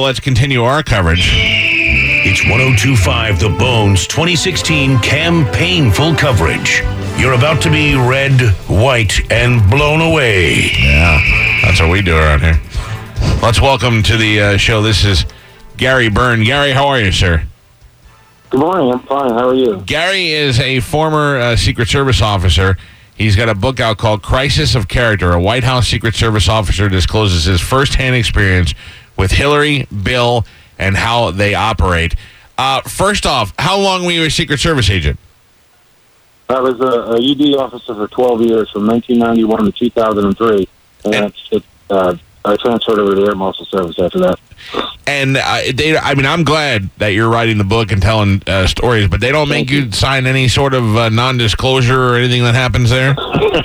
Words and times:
Let's 0.00 0.20
continue 0.20 0.62
our 0.62 0.84
coverage. 0.84 1.28
It's 1.32 2.44
1025 2.44 3.40
The 3.40 3.48
Bone's 3.48 4.06
2016 4.06 5.00
campaign 5.00 5.90
full 5.90 6.14
coverage. 6.14 6.82
You're 7.18 7.32
about 7.32 7.60
to 7.62 7.68
be 7.68 7.96
red, 7.96 8.40
white, 8.68 9.28
and 9.32 9.68
blown 9.68 10.00
away. 10.00 10.70
Yeah, 10.78 11.58
that's 11.62 11.80
what 11.80 11.90
we 11.90 12.00
do 12.00 12.14
around 12.14 12.42
here. 12.42 12.60
Let's 13.42 13.60
welcome 13.60 14.04
to 14.04 14.16
the 14.16 14.40
uh, 14.40 14.56
show. 14.56 14.82
This 14.82 15.04
is 15.04 15.26
Gary 15.76 16.08
Byrne. 16.08 16.44
Gary, 16.44 16.70
how 16.70 16.86
are 16.86 17.00
you, 17.00 17.10
sir? 17.10 17.42
Good 18.50 18.60
morning. 18.60 18.92
I'm 18.92 19.00
fine. 19.00 19.30
How 19.30 19.48
are 19.48 19.54
you? 19.54 19.80
Gary 19.80 20.28
is 20.28 20.60
a 20.60 20.78
former 20.78 21.38
uh, 21.40 21.56
Secret 21.56 21.88
Service 21.88 22.22
officer. 22.22 22.78
He's 23.16 23.34
got 23.34 23.48
a 23.48 23.54
book 23.56 23.80
out 23.80 23.98
called 23.98 24.22
Crisis 24.22 24.76
of 24.76 24.86
Character. 24.86 25.32
A 25.32 25.40
White 25.40 25.64
House 25.64 25.88
Secret 25.88 26.14
Service 26.14 26.48
officer 26.48 26.88
discloses 26.88 27.46
his 27.46 27.60
firsthand 27.60 28.14
experience 28.14 28.74
with 29.18 29.32
Hillary, 29.32 29.86
Bill, 30.02 30.46
and 30.78 30.96
how 30.96 31.30
they 31.32 31.54
operate. 31.54 32.14
Uh, 32.56 32.80
first 32.82 33.26
off, 33.26 33.52
how 33.58 33.78
long 33.78 34.04
were 34.04 34.12
you 34.12 34.24
a 34.24 34.30
Secret 34.30 34.58
Service 34.60 34.88
agent? 34.90 35.18
I 36.48 36.60
was 36.60 36.80
a, 36.80 37.12
a 37.12 37.16
UD 37.16 37.60
officer 37.60 37.94
for 37.94 38.08
12 38.08 38.40
years, 38.42 38.70
from 38.70 38.86
1991 38.86 39.64
to 39.66 39.72
2003, 39.72 40.68
and, 41.04 41.14
And- 41.14 41.34
it, 41.50 41.62
uh, 41.90 42.16
I 42.44 42.56
transferred 42.56 42.98
over 42.98 43.14
to 43.14 43.26
Air 43.26 43.34
Marshal 43.34 43.66
Service 43.66 43.98
after 43.98 44.18
that. 44.20 44.38
And 45.06 45.36
uh, 45.36 45.60
they, 45.74 45.96
I 45.96 46.14
mean, 46.14 46.26
I'm 46.26 46.44
glad 46.44 46.88
that 46.98 47.08
you're 47.08 47.28
writing 47.28 47.58
the 47.58 47.64
book 47.64 47.92
and 47.92 48.00
telling 48.00 48.42
uh, 48.46 48.66
stories, 48.66 49.08
but 49.08 49.20
they 49.20 49.30
don't 49.30 49.48
make 49.48 49.70
you 49.70 49.82
you. 49.82 49.92
sign 49.92 50.26
any 50.26 50.48
sort 50.48 50.74
of 50.74 50.96
uh, 50.96 51.08
non-disclosure 51.10 52.00
or 52.00 52.16
anything 52.16 52.42
that 52.44 52.54
happens 52.54 52.90
there. 52.90 53.14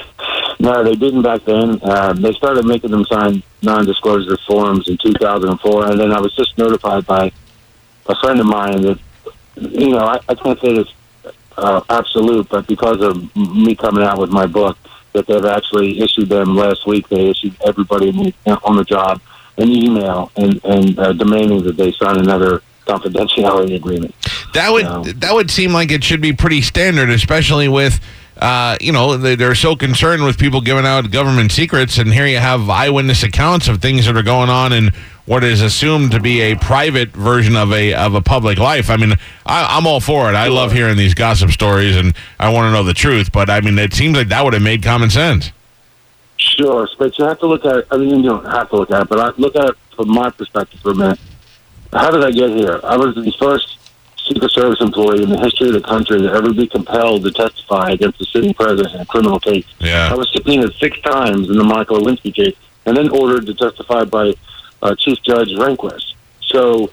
No, 0.59 0.81
they 0.81 0.95
didn't 0.95 1.23
back 1.23 1.43
then. 1.43 1.77
Uh, 1.83 2.13
they 2.13 2.31
started 2.31 2.65
making 2.65 2.91
them 2.91 3.03
sign 3.03 3.43
non-disclosure 3.63 4.37
forms 4.45 4.87
in 4.89 4.97
2004, 4.97 5.91
and 5.91 5.99
then 5.99 6.11
I 6.11 6.19
was 6.19 6.35
just 6.35 6.57
notified 6.57 7.05
by 7.05 7.31
a 8.07 8.15
friend 8.15 8.39
of 8.39 8.45
mine 8.45 8.81
that, 8.81 8.99
you 9.55 9.89
know, 9.91 9.99
I, 10.05 10.19
I 10.27 10.35
can't 10.35 10.59
say 10.59 10.73
this 10.73 10.87
uh, 11.57 11.81
absolute, 11.89 12.49
but 12.49 12.67
because 12.67 13.01
of 13.01 13.35
me 13.35 13.75
coming 13.75 14.03
out 14.03 14.19
with 14.19 14.29
my 14.29 14.45
book, 14.45 14.77
that 15.13 15.27
they've 15.27 15.45
actually 15.45 16.01
issued 16.01 16.27
them 16.27 16.55
last 16.55 16.85
week. 16.87 17.07
They 17.07 17.29
issued 17.29 17.55
everybody 17.65 18.11
the- 18.11 18.59
on 18.63 18.75
the 18.75 18.83
job 18.83 19.21
an 19.57 19.69
email 19.69 20.31
and, 20.35 20.59
and 20.65 20.97
uh, 20.97 21.13
demanding 21.13 21.63
that 21.63 21.77
they 21.77 21.91
sign 21.91 22.17
another 22.17 22.63
confidentiality 22.87 23.75
agreement. 23.75 24.13
That 24.55 24.71
would 24.71 25.21
that 25.21 25.33
would 25.33 25.51
seem 25.51 25.71
like 25.71 25.91
it 25.91 26.03
should 26.03 26.21
be 26.21 26.33
pretty 26.33 26.61
standard, 26.61 27.09
especially 27.09 27.67
with. 27.67 27.99
Uh, 28.43 28.77
you 28.81 28.91
know, 28.91 29.15
they, 29.15 29.35
they're 29.35 29.55
so 29.55 29.73
concerned 29.73 30.21
with 30.21 30.37
people 30.37 30.59
giving 30.59 30.85
out 30.85 31.09
government 31.11 31.49
secrets, 31.49 31.97
and 31.97 32.11
here 32.11 32.27
you 32.27 32.39
have 32.39 32.69
eyewitness 32.69 33.23
accounts 33.23 33.69
of 33.69 33.81
things 33.81 34.05
that 34.05 34.17
are 34.17 34.21
going 34.21 34.49
on 34.49 34.73
in 34.73 34.91
what 35.25 35.45
is 35.45 35.61
assumed 35.61 36.11
to 36.11 36.19
be 36.19 36.41
a 36.41 36.55
private 36.57 37.11
version 37.11 37.55
of 37.55 37.71
a 37.71 37.93
of 37.93 38.15
a 38.15 38.21
public 38.21 38.57
life. 38.57 38.89
I 38.89 38.97
mean, 38.97 39.13
I, 39.45 39.77
I'm 39.77 39.87
all 39.87 40.01
for 40.01 40.29
it. 40.29 40.35
I 40.35 40.49
love 40.49 40.73
hearing 40.73 40.97
these 40.97 41.13
gossip 41.13 41.51
stories, 41.51 41.95
and 41.95 42.13
I 42.37 42.49
want 42.49 42.67
to 42.67 42.73
know 42.73 42.83
the 42.83 42.93
truth. 42.93 43.31
But 43.31 43.49
I 43.49 43.61
mean, 43.61 43.79
it 43.79 43.93
seems 43.93 44.17
like 44.17 44.27
that 44.27 44.43
would 44.43 44.51
have 44.51 44.61
made 44.61 44.83
common 44.83 45.09
sense. 45.09 45.53
Sure, 46.35 46.85
but 46.99 47.17
you 47.17 47.23
have 47.23 47.39
to 47.39 47.47
look 47.47 47.63
at 47.63 47.77
it. 47.77 47.87
I 47.91 47.95
mean, 47.95 48.25
you 48.25 48.29
don't 48.29 48.43
have 48.43 48.69
to 48.71 48.75
look 48.75 48.91
at 48.91 49.03
it, 49.03 49.07
but 49.07 49.21
I 49.21 49.29
look 49.37 49.55
at 49.55 49.69
it 49.69 49.75
from 49.95 50.09
my 50.09 50.29
perspective 50.29 50.81
for 50.81 50.91
a 50.91 50.95
minute. 50.95 51.19
How 51.93 52.11
did 52.11 52.25
I 52.25 52.31
get 52.31 52.49
here? 52.49 52.81
I 52.83 52.97
was 52.97 53.15
the 53.15 53.31
first 53.39 53.77
Secret 54.27 54.51
Service 54.51 54.79
employee 54.81 55.23
in 55.23 55.29
the 55.29 55.39
history 55.39 55.67
of 55.67 55.73
the 55.73 55.81
country 55.81 56.19
to 56.19 56.31
ever 56.31 56.53
be 56.53 56.67
compelled 56.67 57.23
to 57.23 57.31
testify 57.31 57.91
against 57.91 58.19
the 58.19 58.25
sitting 58.25 58.53
president 58.53 58.93
in 58.95 59.01
a 59.01 59.05
criminal 59.05 59.39
case. 59.39 59.65
Yeah. 59.79 60.09
I 60.11 60.15
was 60.15 60.31
subpoenaed 60.33 60.73
six 60.75 60.99
times 61.01 61.49
in 61.49 61.57
the 61.57 61.63
Michael 61.63 61.99
Lewinsky 61.99 62.33
case, 62.33 62.55
and 62.85 62.95
then 62.97 63.09
ordered 63.09 63.45
to 63.47 63.53
testify 63.53 64.03
by 64.05 64.33
uh, 64.81 64.95
Chief 64.95 65.21
Judge 65.23 65.49
Rehnquist. 65.49 66.13
So, 66.41 66.91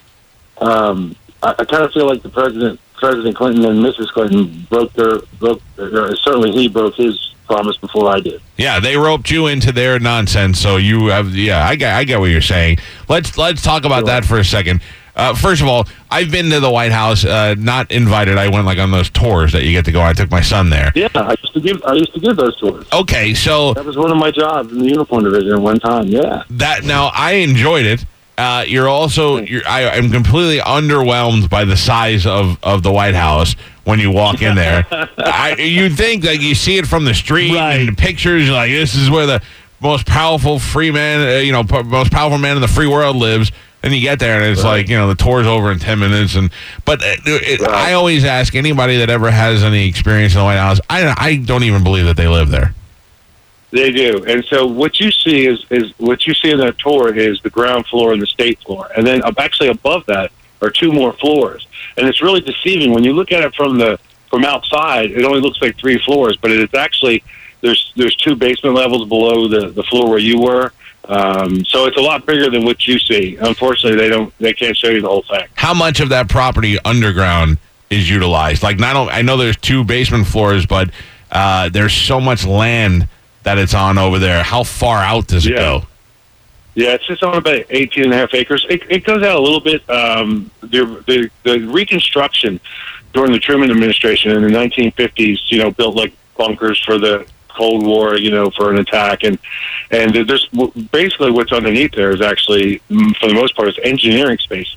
um, 0.57 1.15
I, 1.43 1.55
I 1.59 1.65
kind 1.65 1.83
of 1.83 1.91
feel 1.91 2.07
like 2.07 2.21
the 2.21 2.29
president, 2.29 2.79
President 2.95 3.35
Clinton, 3.35 3.65
and 3.65 3.79
Mrs. 3.83 4.09
Clinton 4.09 4.67
broke 4.69 4.93
their 4.93 5.19
broke. 5.39 5.61
Uh, 5.77 6.13
certainly, 6.15 6.51
he 6.51 6.67
broke 6.67 6.95
his 6.95 7.33
promise 7.47 7.75
before 7.77 8.09
I 8.09 8.19
did. 8.21 8.41
yeah, 8.57 8.79
they 8.79 8.95
roped 8.95 9.29
you 9.29 9.47
into 9.47 9.71
their 9.73 9.99
nonsense, 9.99 10.59
so 10.59 10.77
you 10.77 11.07
have. 11.07 11.35
Yeah, 11.35 11.65
I 11.65 11.75
get, 11.75 11.93
I 11.95 12.03
get 12.03 12.19
what 12.19 12.27
you're 12.29 12.41
saying. 12.41 12.77
Let's 13.09 13.37
let's 13.37 13.61
talk 13.61 13.83
about 13.85 13.99
Sure. 14.01 14.07
that 14.07 14.25
for 14.25 14.37
a 14.39 14.45
second. 14.45 14.81
Uh, 15.15 15.33
first 15.35 15.61
of 15.61 15.67
all, 15.67 15.87
I've 16.09 16.31
been 16.31 16.49
to 16.51 16.59
the 16.59 16.71
White 16.71 16.91
House, 16.91 17.25
uh, 17.25 17.55
not 17.57 17.91
invited. 17.91 18.37
I 18.37 18.47
went 18.49 18.65
like 18.65 18.79
on 18.79 18.91
those 18.91 19.09
tours 19.09 19.51
that 19.51 19.63
you 19.63 19.71
get 19.71 19.85
to 19.85 19.91
go. 19.91 20.01
I 20.01 20.13
took 20.13 20.31
my 20.31 20.41
son 20.41 20.69
there. 20.69 20.91
Yeah, 20.95 21.07
I 21.15 21.31
used 21.41 21.53
to 21.53 21.59
give 21.61 21.83
I 21.85 21.93
used 21.93 22.13
to 22.13 22.19
give 22.19 22.35
those 22.37 22.57
tours. 22.59 22.85
Okay, 22.93 23.33
so 23.33 23.73
That 23.73 23.85
was 23.85 23.97
one 23.97 24.11
of 24.11 24.17
my 24.17 24.31
jobs 24.31 24.71
in 24.71 24.79
the 24.79 24.87
uniform 24.87 25.23
division 25.25 25.53
at 25.53 25.59
one 25.61 25.79
time. 25.79 26.07
Yeah. 26.07 26.43
that 26.51 26.83
now 26.83 27.11
I 27.13 27.33
enjoyed 27.33 27.85
it. 27.85 28.05
Uh, 28.37 28.63
you're 28.65 28.87
also 28.87 29.37
you're, 29.37 29.61
I, 29.67 29.89
I'm 29.89 30.09
completely 30.09 30.57
underwhelmed 30.59 31.49
by 31.49 31.65
the 31.65 31.77
size 31.77 32.25
of, 32.25 32.57
of 32.63 32.81
the 32.81 32.91
White 32.91 33.13
House 33.13 33.55
when 33.83 33.99
you 33.99 34.09
walk 34.11 34.41
in 34.41 34.55
there. 34.55 34.87
I, 35.17 35.55
you'd 35.59 35.95
think 35.97 36.23
like 36.23 36.41
you 36.41 36.55
see 36.55 36.77
it 36.77 36.87
from 36.87 37.03
the 37.05 37.13
street 37.13 37.51
and 37.51 37.89
the 37.89 37.93
pictures. 37.95 38.45
You're 38.45 38.53
like 38.55 38.71
this 38.71 38.95
is 38.95 39.09
where 39.11 39.25
the 39.27 39.41
most 39.81 40.07
powerful 40.07 40.57
free 40.57 40.89
man, 40.91 41.27
uh, 41.27 41.39
you 41.39 41.51
know, 41.51 41.63
most 41.83 42.11
powerful 42.11 42.37
man 42.39 42.55
in 42.55 42.61
the 42.61 42.67
free 42.67 42.87
world 42.87 43.15
lives. 43.17 43.51
And 43.83 43.93
you 43.93 44.01
get 44.01 44.19
there, 44.19 44.39
and 44.39 44.51
it's 44.51 44.63
Right. 44.63 44.77
like 44.81 44.89
you 44.89 44.95
know 44.97 45.07
the 45.07 45.15
tour's 45.15 45.47
over 45.47 45.71
in 45.71 45.79
ten 45.79 45.97
minutes. 45.99 46.35
And 46.35 46.51
but 46.85 47.01
uh, 47.03 47.15
it, 47.25 47.61
Right. 47.61 47.69
I 47.69 47.93
always 47.93 48.23
ask 48.25 48.53
anybody 48.55 48.97
that 48.97 49.09
ever 49.09 49.31
has 49.31 49.63
any 49.63 49.87
experience 49.87 50.33
in 50.33 50.39
the 50.39 50.45
White 50.45 50.57
House. 50.57 50.79
I 50.89 51.13
I 51.17 51.35
don't 51.37 51.63
even 51.63 51.83
believe 51.83 52.05
that 52.05 52.15
they 52.17 52.27
live 52.27 52.49
there. 52.49 52.73
They 53.71 53.89
do, 53.91 54.23
and 54.27 54.43
so 54.45 54.65
what 54.67 54.99
you 54.99 55.11
see 55.11 55.47
is 55.47 55.65
is 55.71 55.93
what 55.97 56.27
you 56.27 56.33
see 56.33 56.51
in 56.51 56.57
that 56.59 56.77
tour 56.77 57.15
is 57.15 57.41
the 57.41 57.49
ground 57.49 57.87
floor 57.87 58.11
and 58.11 58.21
the 58.21 58.27
state 58.27 58.59
floor, 58.59 58.89
and 58.97 59.07
then 59.07 59.21
actually 59.37 59.69
above 59.69 60.05
that 60.07 60.31
are 60.61 60.69
two 60.69 60.91
more 60.91 61.13
floors, 61.13 61.65
and 61.97 62.05
it's 62.07 62.21
really 62.21 62.41
deceiving 62.41 62.91
when 62.93 63.03
you 63.05 63.13
look 63.13 63.31
at 63.31 63.43
it 63.43 63.55
from 63.55 63.77
the 63.77 63.97
from 64.29 64.43
outside. 64.43 65.11
It 65.11 65.23
only 65.23 65.39
looks 65.39 65.61
like 65.61 65.77
three 65.77 65.97
floors, 65.99 66.35
but 66.37 66.51
it 66.51 66.59
is 66.59 66.73
actually 66.73 67.23
there's 67.61 67.93
there's 67.95 68.15
two 68.15 68.35
basement 68.35 68.75
levels 68.75 69.07
below 69.07 69.47
the 69.47 69.69
the 69.69 69.83
floor 69.83 70.09
where 70.09 70.19
you 70.19 70.37
were. 70.39 70.71
Um, 71.11 71.65
so 71.65 71.87
it's 71.87 71.97
a 71.97 72.01
lot 72.01 72.25
bigger 72.25 72.49
than 72.49 72.63
what 72.63 72.87
you 72.87 72.97
see. 72.97 73.35
Unfortunately, 73.35 73.99
they 73.99 74.07
don't 74.07 74.33
they 74.37 74.53
can't 74.53 74.75
show 74.77 74.87
you 74.87 75.01
the 75.01 75.09
whole 75.09 75.23
thing. 75.23 75.45
how 75.55 75.73
much 75.73 75.99
of 75.99 76.09
that 76.09 76.29
property 76.29 76.77
underground 76.85 77.57
is 77.89 78.09
utilized? 78.09 78.63
Like, 78.63 78.79
not 78.79 79.11
I 79.11 79.21
know 79.21 79.35
there's 79.35 79.57
two 79.57 79.83
basement 79.83 80.25
floors, 80.25 80.65
but 80.65 80.89
uh, 81.29 81.67
there's 81.67 81.93
so 81.93 82.21
much 82.21 82.45
land 82.45 83.09
that 83.43 83.57
it's 83.57 83.73
on 83.73 83.97
over 83.97 84.19
there. 84.19 84.41
How 84.41 84.63
far 84.63 84.99
out 84.99 85.27
does 85.27 85.45
it 85.45 85.51
go? 85.55 85.83
Yeah, 86.75 86.93
it's 86.93 87.05
just 87.05 87.21
on 87.23 87.35
about 87.35 87.65
18 87.69 88.05
and 88.05 88.13
a 88.13 88.17
half 88.17 88.33
acres. 88.33 88.65
It, 88.69 88.83
it 88.89 89.03
goes 89.03 89.23
out 89.23 89.35
a 89.35 89.41
little 89.41 89.59
bit. 89.59 89.87
Um, 89.89 90.49
the, 90.61 91.03
the, 91.05 91.29
the 91.43 91.59
reconstruction 91.67 92.61
during 93.13 93.33
the 93.33 93.39
Truman 93.39 93.69
administration 93.69 94.31
in 94.31 94.41
the 94.43 94.47
1950s, 94.47 95.51
you 95.51 95.57
know, 95.57 95.71
built 95.71 95.97
like 95.97 96.13
bunkers 96.37 96.81
for 96.81 96.97
the 96.97 97.27
Cold 97.55 97.85
War, 97.85 98.17
you 98.17 98.31
know, 98.31 98.49
for 98.51 98.71
an 98.71 98.79
attack. 98.79 99.23
And, 99.23 99.37
and 99.91 100.13
there's 100.13 100.47
basically 100.91 101.31
what's 101.31 101.51
underneath 101.51 101.93
there 101.93 102.11
is 102.11 102.21
actually, 102.21 102.81
mm, 102.89 103.15
for 103.17 103.27
the 103.27 103.33
most 103.33 103.55
part, 103.55 103.67
is 103.69 103.77
engineering 103.83 104.37
spaces. 104.37 104.75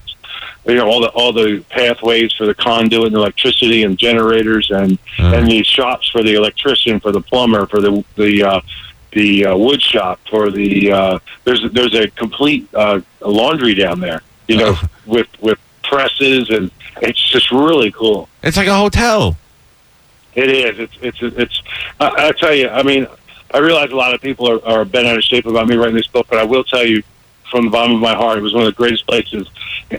You 0.66 0.74
know, 0.76 0.86
all 0.88 1.00
the 1.02 1.08
all 1.08 1.32
the 1.32 1.62
pathways 1.68 2.32
for 2.32 2.46
the 2.46 2.54
conduit 2.54 3.08
and 3.08 3.16
electricity 3.16 3.82
and 3.84 3.98
generators 3.98 4.70
and 4.70 4.98
Uh, 5.18 5.32
and 5.34 5.46
the 5.50 5.62
shops 5.62 6.08
for 6.10 6.22
the 6.22 6.34
electrician, 6.34 7.00
for 7.00 7.12
the 7.12 7.20
plumber, 7.20 7.66
for 7.66 7.80
the 7.80 8.02
the 8.16 8.42
uh, 8.42 8.60
the 9.12 9.46
uh, 9.46 9.56
wood 9.56 9.80
shop, 9.82 10.18
for 10.30 10.50
the 10.50 10.90
uh, 10.90 11.18
there's 11.44 11.62
there's 11.72 11.94
a 11.94 12.08
complete 12.08 12.66
uh, 12.74 13.00
laundry 13.20 13.74
down 13.74 14.00
there. 14.00 14.22
You 14.48 14.56
know, 14.56 14.74
Oh. 14.76 14.88
with 15.06 15.28
with 15.40 15.58
presses 15.82 16.48
and 16.50 16.70
it's 17.02 17.22
just 17.30 17.50
really 17.52 17.90
cool. 17.92 18.28
it's 18.42 18.56
like 18.56 18.66
a 18.68 18.74
hotel. 18.74 19.36
It 20.34 20.50
is. 20.50 20.78
It's 20.78 21.20
it's 21.20 21.36
it's. 21.38 21.62
I, 22.00 22.28
I 22.28 22.32
tell 22.32 22.54
you. 22.54 22.68
I 22.68 22.82
mean, 22.82 23.06
I 23.52 23.58
realize 23.58 23.90
a 23.90 23.96
lot 23.96 24.14
of 24.14 24.20
people 24.20 24.50
are, 24.50 24.64
are 24.66 24.84
bent 24.84 25.06
out 25.06 25.16
of 25.16 25.22
shape 25.24 25.46
about 25.46 25.68
me 25.68 25.76
writing 25.76 25.94
this 25.94 26.06
book, 26.08 26.26
but 26.28 26.38
I 26.38 26.44
will 26.44 26.64
tell 26.64 26.84
you, 26.84 27.02
from 27.50 27.66
the 27.66 27.70
bottom 27.70 27.94
of 27.94 28.00
my 28.00 28.14
heart, 28.14 28.38
it 28.38 28.42
was 28.42 28.52
one 28.52 28.62
of 28.62 28.66
the 28.66 28.72
greatest 28.76 29.06
places 29.06 29.48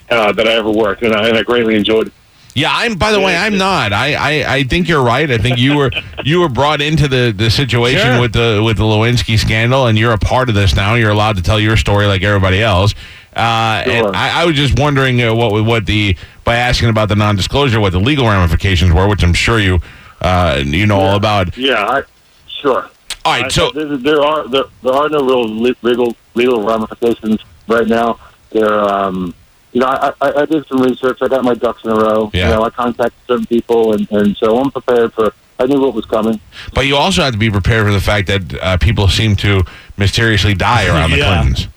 uh, 0.09 0.31
that 0.33 0.47
I 0.47 0.51
ever 0.53 0.69
worked, 0.71 1.03
and 1.03 1.13
I, 1.13 1.29
and 1.29 1.37
I 1.37 1.43
greatly 1.43 1.75
enjoyed 1.75 2.07
it. 2.07 2.13
Yeah, 2.53 2.69
I'm. 2.71 2.95
By 2.95 3.11
the 3.11 3.19
way, 3.19 3.35
I'm 3.35 3.57
not. 3.57 3.91
I, 3.91 4.13
I, 4.13 4.55
I 4.55 4.63
think 4.63 4.87
you're 4.87 5.03
right. 5.03 5.29
I 5.29 5.37
think 5.37 5.57
you 5.57 5.75
were 5.75 5.91
you 6.23 6.39
were 6.39 6.47
brought 6.49 6.81
into 6.81 7.07
the, 7.07 7.33
the 7.35 7.49
situation 7.49 7.99
Sure. 8.13 8.21
with 8.21 8.33
the 8.33 8.61
with 8.63 8.77
the 8.77 8.83
Lewinsky 8.83 9.37
scandal, 9.37 9.87
and 9.87 9.97
you're 9.97 10.13
a 10.13 10.17
part 10.17 10.47
of 10.49 10.55
this 10.55 10.73
now. 10.75 10.95
You're 10.95 11.11
allowed 11.11 11.35
to 11.35 11.41
tell 11.43 11.59
your 11.59 11.75
story 11.77 12.07
like 12.07 12.23
everybody 12.23 12.61
else. 12.61 12.93
Uh, 13.35 13.83
Sure. 13.83 14.07
and 14.07 14.15
I, 14.15 14.43
I 14.43 14.45
was 14.45 14.55
just 14.55 14.79
wondering 14.79 15.21
uh, 15.21 15.33
what 15.35 15.65
what 15.65 15.85
the 15.85 16.15
by 16.45 16.55
asking 16.55 16.87
about 16.89 17.09
the 17.09 17.15
non-disclosure, 17.17 17.81
what 17.81 17.91
the 17.91 17.99
legal 17.99 18.25
ramifications 18.25 18.93
were, 18.93 19.05
which 19.07 19.21
I'm 19.23 19.33
sure 19.33 19.59
you 19.59 19.81
uh, 20.25 20.63
you 20.65 20.85
know 20.85 20.99
all 20.99 21.15
about. 21.15 21.55
Yeah. 21.57 21.85
I, 21.85 22.03
sure. 22.47 22.89
All 23.25 23.33
right, 23.33 23.45
I- 23.45 23.47
so 23.49 23.71
there, 23.71 23.97
there 23.97 24.21
are 24.21 24.47
there, 24.47 24.63
there 24.83 24.93
are 24.93 25.09
no 25.09 25.21
real 25.25 25.47
legal 25.47 26.15
legal 26.35 26.63
ramifications 26.65 27.39
right 27.67 27.87
now. 27.87 28.19
There, 28.51 28.79
um, 28.79 29.33
you 29.73 29.81
know, 29.81 29.87
I, 29.87 30.13
I, 30.21 30.41
I 30.41 30.45
did 30.45 30.65
some 30.67 30.81
research. 30.81 31.17
I 31.21 31.27
got 31.27 31.43
my 31.43 31.53
ducks 31.53 31.83
in 31.83 31.89
a 31.91 31.95
row. 31.95 32.29
Yeah. 32.33 32.49
You 32.49 32.55
know, 32.55 32.63
I 32.63 32.69
contacted 32.69 33.19
certain 33.27 33.45
people, 33.45 33.93
and, 33.93 34.09
and 34.11 34.37
so 34.37 34.57
I'm 34.59 34.71
prepared 34.71 35.13
for. 35.13 35.33
I 35.57 35.65
knew 35.67 35.79
what 35.79 35.93
was 35.93 36.05
coming. 36.05 36.39
But 36.73 36.85
you 36.85 36.95
also 36.97 37.21
have 37.23 37.31
to 37.33 37.39
be 37.39 37.49
prepared 37.49 37.85
for 37.85 37.93
the 37.93 38.01
fact 38.01 38.27
that 38.27 38.53
uh, 38.61 38.77
people 38.77 39.07
seem 39.07 39.35
to 39.37 39.63
mysteriously 39.97 40.53
die 40.53 40.85
around 40.87 41.11
the 41.11 41.17
Yeah. 41.17 41.33
Clintons. 41.41 41.67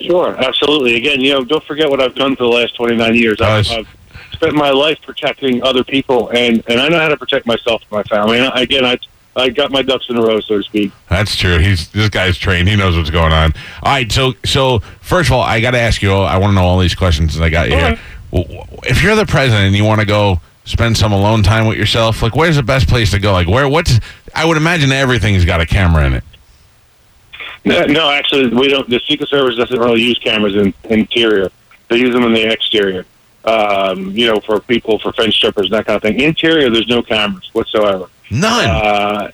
Sure, 0.00 0.36
absolutely. 0.36 0.96
Again, 0.96 1.20
you 1.20 1.32
know, 1.32 1.44
don't 1.44 1.62
forget 1.64 1.88
what 1.90 2.00
I've 2.00 2.14
done 2.14 2.36
for 2.36 2.44
the 2.44 2.48
last 2.50 2.74
29 2.76 3.14
years. 3.14 3.40
I've, 3.40 3.68
I've 3.70 3.88
spent 4.38 4.54
my 4.54 4.70
life 4.70 4.98
protecting 5.02 5.62
other 5.62 5.84
people, 5.84 6.28
and, 6.30 6.62
and 6.68 6.80
I 6.80 6.88
know 6.88 6.98
how 6.98 7.08
to 7.08 7.16
protect 7.16 7.46
myself 7.46 7.82
and 7.82 7.90
my 7.90 8.02
family. 8.04 8.38
And 8.38 8.52
again, 8.54 8.84
I 8.84 8.98
I 9.36 9.50
got 9.50 9.70
my 9.70 9.82
ducks 9.82 10.06
in 10.08 10.16
a 10.16 10.22
row, 10.22 10.40
so 10.40 10.58
to 10.58 10.62
speak. 10.62 10.92
That's 11.08 11.36
true. 11.36 11.58
He's 11.58 11.88
this 11.90 12.08
guy's 12.08 12.36
trained. 12.36 12.68
He 12.68 12.76
knows 12.76 12.96
what's 12.96 13.10
going 13.10 13.32
on. 13.32 13.52
All 13.82 13.92
right. 13.92 14.10
So 14.10 14.34
so 14.44 14.80
first 15.00 15.28
of 15.28 15.34
all, 15.34 15.42
I 15.42 15.60
got 15.60 15.72
to 15.72 15.78
ask 15.78 16.02
you. 16.02 16.12
I 16.12 16.38
want 16.38 16.50
to 16.50 16.54
know 16.54 16.64
all 16.64 16.78
these 16.78 16.94
questions 16.94 17.34
that 17.36 17.44
I 17.44 17.50
got 17.50 17.68
you 17.68 17.74
All 17.74 17.80
here. 17.80 17.98
right. 18.32 18.78
If 18.84 19.02
you're 19.02 19.16
the 19.16 19.26
president 19.26 19.66
and 19.66 19.76
you 19.76 19.84
want 19.84 20.00
to 20.00 20.06
go 20.06 20.40
spend 20.64 20.96
some 20.98 21.12
alone 21.12 21.42
time 21.42 21.66
with 21.66 21.78
yourself, 21.78 22.22
like 22.22 22.34
where's 22.34 22.56
the 22.56 22.62
best 22.62 22.88
place 22.88 23.10
to 23.12 23.18
go? 23.18 23.32
Like 23.32 23.48
where? 23.48 23.68
What's? 23.68 24.00
I 24.34 24.44
would 24.44 24.56
imagine 24.56 24.90
everything's 24.92 25.44
got 25.44 25.60
a 25.60 25.66
camera 25.66 26.06
in 26.06 26.14
it. 26.14 26.24
No, 27.64 27.84
no, 27.84 28.10
actually, 28.10 28.48
we 28.48 28.68
don't. 28.68 28.88
The 28.88 29.00
Secret 29.06 29.28
Service 29.28 29.56
doesn't 29.56 29.78
really 29.78 30.02
use 30.02 30.18
cameras 30.18 30.56
in 30.56 30.74
interior. 30.84 31.50
They 31.88 31.96
use 31.96 32.12
them 32.12 32.24
in 32.24 32.32
the 32.32 32.50
exterior. 32.50 33.04
Um, 33.44 34.10
you 34.10 34.26
know, 34.26 34.40
for 34.40 34.60
people, 34.60 34.98
for 34.98 35.12
fence 35.12 35.34
strippers, 35.34 35.66
and 35.66 35.74
that 35.74 35.86
kind 35.86 35.96
of 35.96 36.02
thing. 36.02 36.20
Interior, 36.20 36.68
there's 36.70 36.88
no 36.88 37.02
cameras 37.02 37.48
whatsoever. 37.54 38.10
None. 38.30 38.68
Uh, 38.68 39.30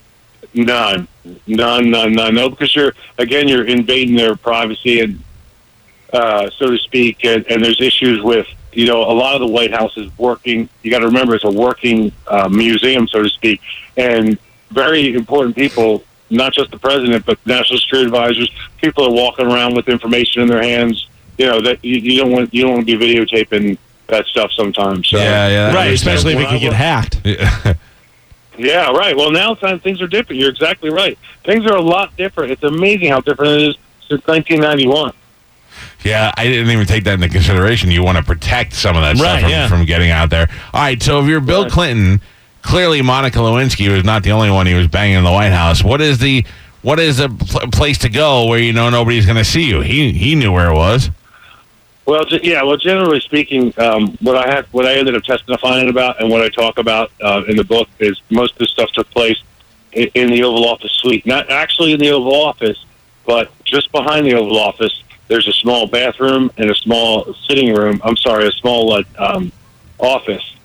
none, 0.52 1.08
none, 1.46 1.90
none, 1.90 2.12
none. 2.12 2.34
No, 2.34 2.50
because 2.50 2.74
you're 2.76 2.92
again, 3.18 3.48
you're 3.48 3.64
invading 3.64 4.14
their 4.14 4.36
privacy 4.36 5.00
and 5.00 5.22
uh, 6.12 6.48
so 6.50 6.70
to 6.70 6.78
speak. 6.78 7.24
And, 7.24 7.44
and 7.50 7.64
there's 7.64 7.80
issues 7.80 8.22
with 8.22 8.46
you 8.72 8.86
know 8.86 9.02
a 9.02 9.12
lot 9.12 9.34
of 9.34 9.40
the 9.40 9.48
White 9.48 9.72
House 9.72 9.96
is 9.96 10.16
working. 10.18 10.68
You 10.82 10.90
got 10.90 11.00
to 11.00 11.06
remember 11.06 11.34
it's 11.34 11.44
a 11.44 11.50
working 11.50 12.12
uh, 12.26 12.48
museum, 12.48 13.08
so 13.08 13.22
to 13.22 13.28
speak, 13.28 13.60
and 13.96 14.38
very 14.70 15.14
important 15.14 15.56
people. 15.56 16.04
Not 16.30 16.54
just 16.54 16.70
the 16.70 16.78
president, 16.78 17.26
but 17.26 17.38
national 17.46 17.78
security 17.78 18.06
advisors. 18.06 18.50
People 18.80 19.04
are 19.04 19.12
walking 19.12 19.46
around 19.46 19.74
with 19.76 19.88
information 19.88 20.42
in 20.42 20.48
their 20.48 20.62
hands. 20.62 21.08
You 21.36 21.46
know 21.46 21.60
that 21.60 21.84
you, 21.84 21.96
you 21.96 22.18
don't 22.18 22.32
want 22.32 22.54
you 22.54 22.62
don't 22.62 22.74
want 22.74 22.86
to 22.86 22.98
be 22.98 23.14
videotaping 23.14 23.78
that 24.08 24.26
stuff 24.26 24.50
sometimes. 24.52 25.08
So. 25.08 25.16
yeah, 25.18 25.48
yeah. 25.48 25.66
that 25.68 25.74
Right, 25.74 25.88
makes 25.90 26.00
especially 26.02 26.32
if 26.32 26.36
when 26.38 26.46
it 26.46 26.48
I 26.48 26.52
could 26.52 26.60
get 26.60 26.72
hacked. 26.72 27.14
sense. 27.62 27.78
Yeah, 28.56 28.92
right. 28.92 29.16
Well, 29.16 29.32
now 29.32 29.54
time 29.54 29.80
things 29.80 30.00
are 30.00 30.06
different. 30.06 30.40
You're 30.40 30.50
exactly 30.50 30.90
right. 30.90 31.18
Things 31.44 31.66
are 31.66 31.74
a 31.76 31.82
lot 31.82 32.16
different. 32.16 32.52
It's 32.52 32.62
amazing 32.62 33.10
how 33.10 33.20
different 33.20 33.52
it 33.52 33.62
is 33.70 33.74
since 34.08 34.24
1991. 34.26 35.12
Yeah, 36.04 36.32
I 36.36 36.44
didn't 36.44 36.70
even 36.70 36.86
take 36.86 37.02
that 37.04 37.14
into 37.14 37.28
consideration. 37.28 37.90
You 37.90 38.04
want 38.04 38.18
to 38.18 38.22
protect 38.22 38.74
some 38.74 38.94
of 38.94 39.02
that 39.02 39.16
stuff 39.16 39.40
from, 39.40 39.50
yeah. 39.50 39.68
from 39.68 39.84
getting 39.86 40.10
out 40.10 40.30
there. 40.30 40.48
All 40.72 40.82
right, 40.82 41.02
so 41.02 41.20
if 41.20 41.26
you're 41.26 41.40
Bill 41.40 41.62
Right. 41.62 41.72
Clinton, 41.72 42.20
clearly 42.62 43.02
Monica 43.02 43.38
Lewinsky 43.38 43.90
was 43.92 44.04
not 44.04 44.22
the 44.22 44.30
only 44.30 44.50
one 44.50 44.66
he 44.66 44.74
was 44.74 44.86
banging 44.86 45.16
in 45.16 45.24
the 45.24 45.32
White 45.32 45.52
House. 45.52 45.82
What 45.82 46.00
is 46.00 46.18
the 46.18 46.44
what 46.82 47.00
is 47.00 47.18
a 47.18 47.30
pl- 47.30 47.70
place 47.72 47.98
to 47.98 48.08
go 48.10 48.44
where 48.46 48.58
you 48.60 48.72
know 48.74 48.90
nobody's 48.90 49.24
going 49.26 49.38
to 49.38 49.44
see 49.44 49.64
you? 49.64 49.80
He 49.80 50.12
he 50.12 50.34
knew 50.36 50.52
where 50.52 50.70
it 50.70 50.74
was. 50.74 51.10
Well, 52.06 52.26
yeah. 52.42 52.62
Well, 52.62 52.76
generally 52.76 53.20
speaking, 53.20 53.72
um, 53.78 54.16
what 54.20 54.36
I 54.36 54.54
have, 54.54 54.66
what 54.72 54.86
I 54.86 54.94
ended 54.94 55.16
up 55.16 55.22
testifying 55.22 55.88
about, 55.88 56.20
and 56.20 56.30
what 56.30 56.42
I 56.42 56.48
talk 56.48 56.78
about 56.78 57.10
uh, 57.22 57.44
in 57.48 57.56
the 57.56 57.64
book 57.64 57.88
is 57.98 58.20
most 58.30 58.52
of 58.52 58.58
the 58.58 58.66
stuff 58.66 58.90
took 58.92 59.08
place 59.10 59.42
in, 59.92 60.08
in 60.14 60.30
the 60.30 60.42
Oval 60.42 60.68
Office 60.68 60.92
suite. 60.92 61.24
Not 61.24 61.50
actually 61.50 61.92
in 61.92 62.00
the 62.00 62.10
Oval 62.10 62.34
Office, 62.34 62.84
but 63.24 63.50
just 63.64 63.90
behind 63.90 64.26
the 64.26 64.34
Oval 64.34 64.58
Office. 64.58 65.02
There's 65.28 65.48
a 65.48 65.52
small 65.52 65.86
bathroom 65.86 66.50
and 66.58 66.70
a 66.70 66.74
small 66.74 67.32
sitting 67.48 67.74
room. 67.74 68.00
I'm 68.04 68.16
sorry, 68.18 68.46
a 68.46 68.52
small 68.52 68.92
uh, 68.92 69.04
um, 69.18 69.50
office. 69.98 70.56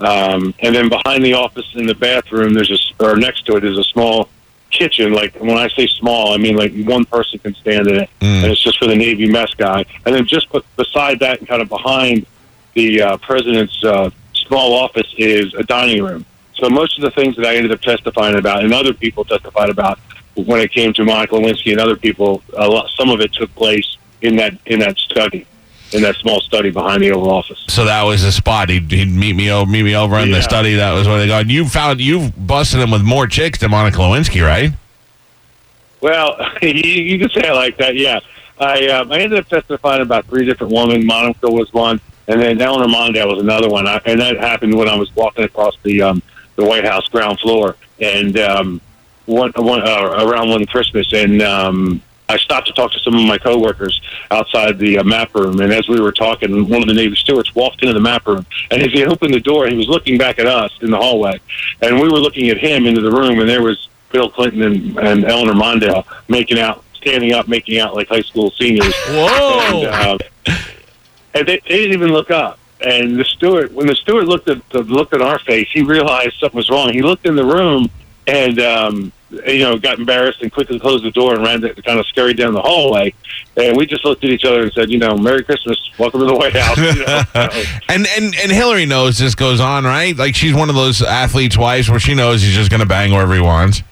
Um, 0.00 0.54
and 0.60 0.74
then 0.74 0.88
behind 0.88 1.24
the 1.24 1.34
office 1.34 1.66
in 1.74 1.86
the 1.86 1.94
bathroom, 1.94 2.54
there's 2.54 2.70
a, 2.70 3.04
or 3.04 3.16
next 3.16 3.46
to 3.46 3.56
it 3.56 3.64
is 3.64 3.78
a 3.78 3.84
small 3.84 4.28
kitchen. 4.70 5.12
Like 5.12 5.34
when 5.36 5.56
I 5.56 5.68
say 5.68 5.86
small, 5.86 6.32
I 6.32 6.36
mean 6.36 6.56
like 6.56 6.72
one 6.84 7.04
person 7.04 7.38
can 7.38 7.54
stand 7.54 7.86
in 7.88 7.96
it, 8.02 8.10
Mm. 8.20 8.42
and 8.42 8.46
it's 8.52 8.60
just 8.62 8.78
for 8.78 8.86
the 8.86 8.96
Navy 8.96 9.26
mess 9.28 9.52
guy. 9.54 9.84
And 10.04 10.14
then 10.14 10.26
just 10.26 10.50
be- 10.52 10.60
beside 10.76 11.20
that, 11.20 11.38
and 11.40 11.48
kind 11.48 11.62
of 11.62 11.68
behind 11.68 12.26
the 12.74 13.02
uh, 13.02 13.16
president's 13.18 13.82
uh, 13.84 14.10
small 14.34 14.74
office, 14.74 15.12
is 15.16 15.52
a 15.54 15.62
dining 15.64 16.02
room. 16.02 16.24
So 16.54 16.68
most 16.68 16.98
of 16.98 17.02
the 17.02 17.10
things 17.12 17.36
that 17.36 17.46
I 17.46 17.54
ended 17.56 17.72
up 17.72 17.80
testifying 17.80 18.36
about, 18.36 18.64
and 18.64 18.72
other 18.74 18.92
people 18.92 19.24
testified 19.24 19.70
about, 19.70 19.98
when 20.34 20.60
it 20.60 20.72
came 20.72 20.92
to 20.94 21.04
Monica 21.04 21.34
Lewinsky 21.34 21.72
and 21.72 21.80
other 21.80 21.96
people, 21.96 22.42
a 22.56 22.68
lot, 22.68 22.88
some 22.96 23.10
of 23.10 23.20
it 23.20 23.32
took 23.32 23.52
place 23.54 23.96
in 24.22 24.36
that 24.36 24.54
in 24.66 24.78
that 24.80 24.98
study, 24.98 25.46
in 25.92 26.02
that 26.02 26.16
small 26.16 26.40
study 26.40 26.70
behind 26.70 27.02
the 27.02 27.10
Oval 27.12 27.30
Office. 27.30 27.64
So 27.68 27.84
that 27.84 28.02
was 28.02 28.22
the 28.22 28.32
spot. 28.32 28.68
He'd, 28.68 28.90
he'd 28.90 29.08
meet 29.08 29.34
me 29.34 29.50
over, 29.50 29.70
meet 29.70 29.82
me 29.82 29.96
over 29.96 30.18
in 30.18 30.30
the 30.30 30.42
study. 30.42 30.74
That 30.74 30.92
was 30.92 31.08
where 31.08 31.18
they 31.18 31.26
go. 31.26 31.38
And 31.38 31.50
you 31.50 31.66
found 31.66 32.00
you 32.00 32.30
busted 32.36 32.80
him 32.80 32.90
with 32.90 33.02
more 33.02 33.26
chicks 33.26 33.58
than 33.60 33.70
Monica 33.70 33.98
Lewinsky, 33.98 34.44
right? 34.44 34.72
Well, 36.00 36.36
you, 36.62 36.70
you 36.70 37.18
can 37.18 37.30
say 37.30 37.48
it 37.48 37.54
like 37.54 37.76
that, 37.78 37.96
yeah. 37.96 38.20
I 38.60 38.88
um, 38.88 39.12
I 39.12 39.20
ended 39.20 39.38
up 39.38 39.48
testifying 39.48 40.02
about 40.02 40.26
three 40.26 40.44
different 40.44 40.72
women. 40.72 41.06
Monica 41.06 41.48
was 41.48 41.72
one, 41.72 42.00
and 42.26 42.40
then 42.40 42.60
Eleanor 42.60 42.92
Mondale 42.92 43.28
was 43.28 43.40
another 43.40 43.68
one. 43.68 43.86
I, 43.86 44.00
and 44.04 44.20
that 44.20 44.36
happened 44.38 44.74
when 44.74 44.88
I 44.88 44.96
was 44.96 45.14
walking 45.14 45.44
across 45.44 45.76
the 45.84 46.02
um, 46.02 46.22
the 46.56 46.64
White 46.64 46.84
House 46.84 47.08
ground 47.08 47.38
floor, 47.38 47.76
and 48.00 48.36
um, 48.38 48.80
one, 49.26 49.52
one 49.56 49.86
uh, 49.86 50.24
around 50.26 50.48
one 50.50 50.66
Christmas, 50.66 51.12
and 51.12 51.40
um, 51.40 52.02
I 52.28 52.36
stopped 52.36 52.66
to 52.66 52.72
talk 52.74 52.92
to 52.92 53.00
some 53.00 53.14
of 53.14 53.24
my 53.26 53.38
coworkers 53.38 54.00
outside 54.30 54.78
the 54.78 54.98
uh, 54.98 55.04
map 55.04 55.34
room. 55.34 55.60
And 55.60 55.72
as 55.72 55.88
we 55.88 56.00
were 56.00 56.12
talking, 56.12 56.68
one 56.68 56.82
of 56.82 56.88
the 56.88 56.94
Navy 56.94 57.16
stewards 57.16 57.54
walked 57.54 57.82
into 57.82 57.94
the 57.94 58.00
map 58.00 58.26
room, 58.26 58.44
and 58.70 58.82
as 58.82 58.92
he 58.92 59.04
opened 59.04 59.32
the 59.32 59.40
door, 59.40 59.66
he 59.66 59.76
was 59.76 59.88
looking 59.88 60.18
back 60.18 60.38
at 60.38 60.46
us 60.46 60.72
in 60.82 60.90
the 60.90 60.96
hallway, 60.96 61.40
and 61.80 62.00
we 62.00 62.08
were 62.08 62.18
looking 62.18 62.48
at 62.50 62.58
him 62.58 62.86
into 62.86 63.00
the 63.00 63.10
room, 63.10 63.40
and 63.40 63.48
there 63.48 63.62
was 63.62 63.88
Bill 64.12 64.30
Clinton 64.30 64.62
and, 64.62 64.98
and 64.98 65.24
Eleanor 65.24 65.52
Mondale 65.52 66.04
making 66.28 66.58
out, 66.58 66.84
standing 66.94 67.32
up, 67.32 67.48
making 67.48 67.78
out 67.78 67.94
like 67.94 68.08
high 68.08 68.22
school 68.22 68.50
seniors. 68.52 68.94
Whoa! 69.08 69.82
And, 69.82 69.86
uh, 69.86 70.18
and 71.34 71.46
they, 71.46 71.58
they 71.58 71.76
didn't 71.76 71.92
even 71.92 72.12
look 72.12 72.30
up. 72.30 72.58
And 72.80 73.18
the 73.18 73.24
steward, 73.24 73.74
when 73.74 73.86
the 73.86 73.96
steward 73.96 74.28
looked 74.28 74.48
at 74.48 74.74
looked 74.74 75.12
at 75.12 75.20
our 75.20 75.38
face, 75.40 75.68
he 75.72 75.82
realized 75.82 76.36
something 76.38 76.56
was 76.56 76.70
wrong. 76.70 76.92
He 76.92 77.02
looked 77.02 77.26
in 77.26 77.34
the 77.34 77.44
room 77.44 77.90
and 78.28 78.60
um, 78.60 79.12
you 79.30 79.60
know 79.60 79.78
got 79.78 79.98
embarrassed 79.98 80.42
and 80.42 80.52
quickly 80.52 80.78
closed 80.78 81.04
the 81.04 81.10
door 81.10 81.34
and 81.34 81.42
ran 81.42 81.60
to, 81.62 81.74
kind 81.82 81.98
of 81.98 82.06
scurried 82.06 82.36
down 82.36 82.52
the 82.52 82.60
hallway. 82.60 83.12
And 83.56 83.76
we 83.76 83.86
just 83.86 84.04
looked 84.04 84.22
at 84.22 84.30
each 84.30 84.44
other 84.44 84.62
and 84.62 84.72
said, 84.72 84.90
you 84.90 84.98
know, 84.98 85.16
Merry 85.16 85.42
Christmas, 85.42 85.76
welcome 85.98 86.20
to 86.20 86.26
the 86.26 86.34
White 86.34 86.54
House. 86.54 86.76
You 86.76 87.04
know? 87.04 87.22
And 87.88 88.06
and 88.16 88.34
and 88.36 88.52
Hillary 88.52 88.86
knows 88.86 89.18
this 89.18 89.34
goes 89.34 89.60
on, 89.60 89.84
right? 89.84 90.16
Like 90.16 90.34
she's 90.34 90.54
one 90.54 90.68
of 90.68 90.74
those 90.74 91.02
athletes' 91.02 91.56
wives 91.56 91.90
where 91.90 91.98
she 91.98 92.14
knows 92.14 92.42
he's 92.42 92.54
just 92.54 92.70
going 92.70 92.80
to 92.80 92.86
bang 92.86 93.12
wherever 93.12 93.34
he 93.34 93.40
wants. 93.40 93.82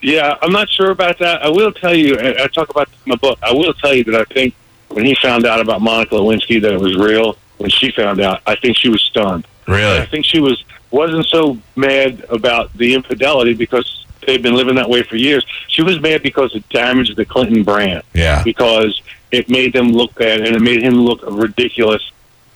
Yeah, 0.00 0.36
I'm 0.42 0.52
not 0.52 0.68
sure 0.68 0.90
about 0.90 1.18
that. 1.18 1.42
I 1.42 1.48
will 1.48 1.72
tell 1.72 1.94
you, 1.94 2.16
and 2.18 2.38
I 2.38 2.46
talk 2.46 2.68
about 2.68 2.88
in 2.88 3.10
my 3.10 3.16
book. 3.16 3.38
I 3.42 3.52
will 3.52 3.74
tell 3.74 3.94
you 3.94 4.04
that 4.04 4.14
I 4.14 4.24
think 4.32 4.54
when 4.88 5.04
he 5.04 5.16
found 5.16 5.44
out 5.44 5.60
about 5.60 5.80
Monica 5.80 6.14
Lewinsky 6.14 6.62
that 6.62 6.72
it 6.72 6.80
was 6.80 6.96
real, 6.96 7.36
when 7.56 7.70
she 7.70 7.90
found 7.90 8.20
out, 8.20 8.42
I 8.46 8.54
think 8.54 8.76
she 8.76 8.88
was 8.88 9.02
stunned. 9.02 9.46
Really? 9.66 9.98
I 9.98 10.06
think 10.06 10.24
she 10.24 10.40
was 10.40 10.62
wasn't 10.90 11.26
so 11.26 11.58
mad 11.76 12.24
about 12.30 12.72
the 12.76 12.94
infidelity 12.94 13.54
because 13.54 14.06
they've 14.26 14.42
been 14.42 14.54
living 14.54 14.74
that 14.76 14.88
way 14.88 15.02
for 15.02 15.16
years. 15.16 15.44
She 15.68 15.82
was 15.82 16.00
mad 16.00 16.22
because 16.22 16.54
it 16.54 16.68
damaged 16.70 17.16
the 17.16 17.24
Clinton 17.24 17.62
brand 17.62 18.02
Yeah. 18.14 18.42
because 18.42 19.00
it 19.30 19.48
made 19.48 19.72
them 19.72 19.88
look 19.92 20.14
bad 20.14 20.40
and 20.40 20.56
it 20.56 20.60
made 20.62 20.82
him 20.82 20.94
look 20.94 21.20
ridiculous. 21.26 22.02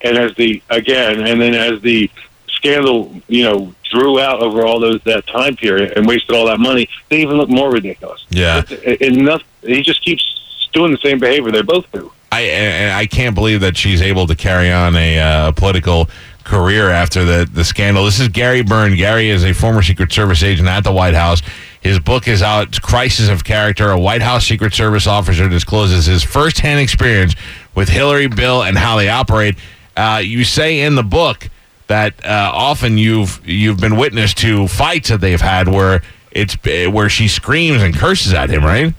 And 0.03 0.17
as 0.19 0.35
the 0.37 0.63
again, 0.71 1.21
and 1.27 1.41
then 1.41 1.55
as 1.55 1.81
the 1.83 2.11
scandal, 2.49 3.15
you 3.29 3.45
know, 3.45 3.75
drew 3.91 4.19
out 4.21 4.43
over 4.43 4.65
all 4.67 4.81
those 4.81 5.01
that 5.05 5.27
time 5.27 5.55
period 5.57 5.93
and 5.97 6.07
wasted 6.07 6.35
all 6.35 6.47
that 6.47 6.59
money, 6.61 6.89
they 7.09 7.21
even 7.23 7.37
look 7.37 7.49
more 7.51 7.71
ridiculous. 7.71 8.25
Yeah. 8.31 8.63
Enough. 9.01 9.43
He 9.63 9.83
just 9.83 10.03
keeps 10.05 10.69
doing 10.73 10.91
the 10.93 10.99
same 10.99 11.19
behavior 11.19 11.51
they 11.53 11.63
both 11.63 11.91
do. 11.93 12.11
I 12.33 12.41
and 12.43 12.93
I 12.93 13.05
can't 13.07 13.35
believe 13.35 13.61
that 13.61 13.77
she's 13.77 14.01
able 14.01 14.27
to 14.27 14.35
carry 14.35 14.73
on 14.73 14.97
a 14.97 15.19
uh, 15.19 15.53
political 15.53 16.09
career 16.45 16.89
after 16.89 17.25
the 17.25 17.49
the 17.51 17.65
scandal. 17.65 18.05
This 18.05 18.21
is 18.21 18.29
Gary 18.29 18.63
Byrne. 18.63 18.95
Gary 18.97 19.29
is 19.29 19.45
a 19.45 19.53
former 19.53 19.83
Secret 19.83 20.13
Service 20.13 20.43
agent 20.43 20.69
at 20.69 20.85
the 20.85 20.93
White 20.93 21.15
House. 21.15 21.43
His 21.81 21.99
book 21.99 22.29
is 22.29 22.43
out. 22.43 22.81
Crisis 22.81 23.29
of 23.29 23.45
Character. 23.45 23.91
A 23.91 23.99
White 23.99 24.23
House 24.23 24.47
Secret 24.47 24.73
Service 24.75 25.07
officer 25.07 25.49
discloses 25.49 26.07
his 26.07 26.23
firsthand 26.23 26.81
experience 26.81 27.35
with 27.75 27.89
Hillary, 27.89 28.29
Bill, 28.29 28.63
and 28.63 28.79
how 28.79 28.97
they 28.97 29.09
operate. 29.09 29.57
Uh, 29.97 30.21
you 30.23 30.45
say 30.45 30.81
in 30.81 30.95
the 30.95 31.03
book 31.03 31.49
that 31.89 32.25
uh, 32.25 32.51
often 32.55 32.99
you've 32.99 33.47
you've 33.47 33.79
been 33.79 33.97
witness 33.97 34.33
to 34.35 34.69
fights 34.69 35.09
that 35.09 35.21
they've 35.21 35.41
had 35.41 35.69
where 35.69 36.03
it's 36.31 36.57
where 36.65 37.09
she 37.09 37.29
screams 37.29 37.83
and 37.83 37.95
curses 37.95 38.33
at 38.33 38.51
him, 38.51 38.65
right? 38.65 38.95